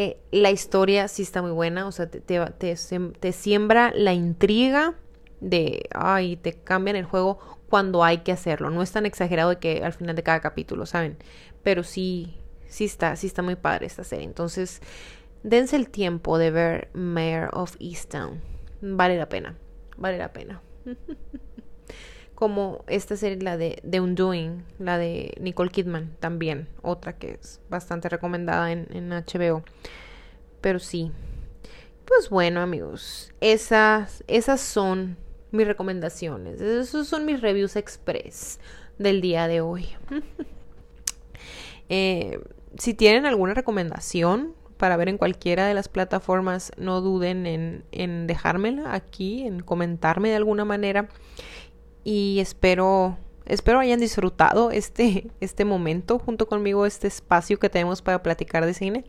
[0.00, 4.94] Eh, la historia sí está muy buena, o sea, te, te, siembra la intriga
[5.40, 8.70] de, ay, te cambian el juego cuando hay que hacerlo.
[8.70, 11.16] No es tan exagerado de que al final de cada capítulo, ¿saben?
[11.62, 14.24] Pero sí, sí está, sí está muy padre esta serie.
[14.24, 14.80] Entonces,
[15.42, 18.40] dense el tiempo de ver Mayor of Easttown.
[18.80, 19.56] Vale la pena,
[19.96, 20.62] vale la pena.
[22.38, 27.60] como esta serie, la de The Undoing, la de Nicole Kidman, también, otra que es
[27.68, 29.64] bastante recomendada en, HBO.
[30.60, 31.10] Pero sí.
[32.04, 35.16] Pues bueno, amigos, esas, esas son
[35.50, 36.60] mis recomendaciones.
[36.60, 38.60] Esos son mis reviews express
[38.98, 39.88] del día de hoy.
[41.90, 42.38] Eh,
[42.76, 48.26] si tienen alguna recomendación para ver en cualquiera de las plataformas, no duden en, en
[48.26, 51.08] dejármela aquí, en comentarme de alguna manera
[52.04, 58.22] y espero espero hayan disfrutado este este momento junto conmigo este espacio que tenemos para
[58.22, 59.04] platicar de cine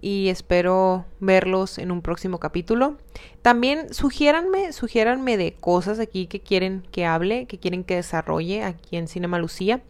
[0.00, 2.96] y espero verlos en un próximo capítulo.
[3.42, 8.96] También sugiéranme, sugiéranme de cosas aquí que quieren que hable, que quieren que desarrolle aquí
[8.96, 9.82] en Cinema Lucía.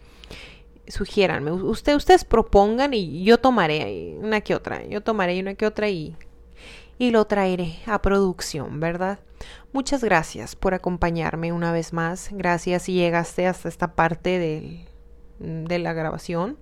[0.89, 5.89] Sugiéranme, usted, ustedes propongan y yo tomaré una que otra, yo tomaré una que otra
[5.89, 6.17] y,
[6.99, 9.21] y lo traeré a producción, ¿verdad?
[9.73, 12.31] Muchas gracias por acompañarme una vez más.
[12.33, 14.85] Gracias si llegaste hasta esta parte
[15.39, 16.59] de la grabación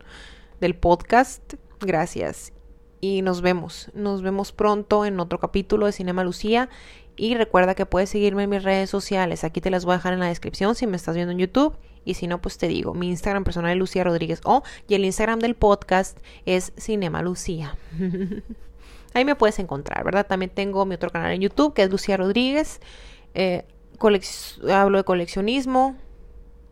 [0.60, 1.54] del podcast.
[1.80, 2.52] Gracias.
[3.00, 3.90] Y nos vemos.
[3.94, 6.68] Nos vemos pronto en otro capítulo de Cinema Lucía.
[7.16, 9.44] Y recuerda que puedes seguirme en mis redes sociales.
[9.44, 11.76] Aquí te las voy a dejar en la descripción si me estás viendo en YouTube.
[12.04, 14.62] Y si no, pues te digo, mi Instagram personal es Lucía Rodríguez O.
[14.88, 17.76] Y el Instagram del podcast es Cinema Lucía.
[19.14, 20.26] Ahí me puedes encontrar, ¿verdad?
[20.26, 22.80] También tengo mi otro canal en YouTube, que es Lucía Rodríguez.
[23.34, 23.64] Eh,
[24.72, 25.96] hablo de coleccionismo,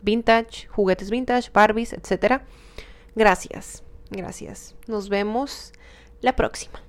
[0.03, 2.43] vintage, juguetes vintage, Barbies, etc.
[3.15, 4.77] Gracias, gracias.
[4.87, 5.73] Nos vemos
[6.27, 6.83] la próxima.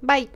[0.00, 0.30] Bye.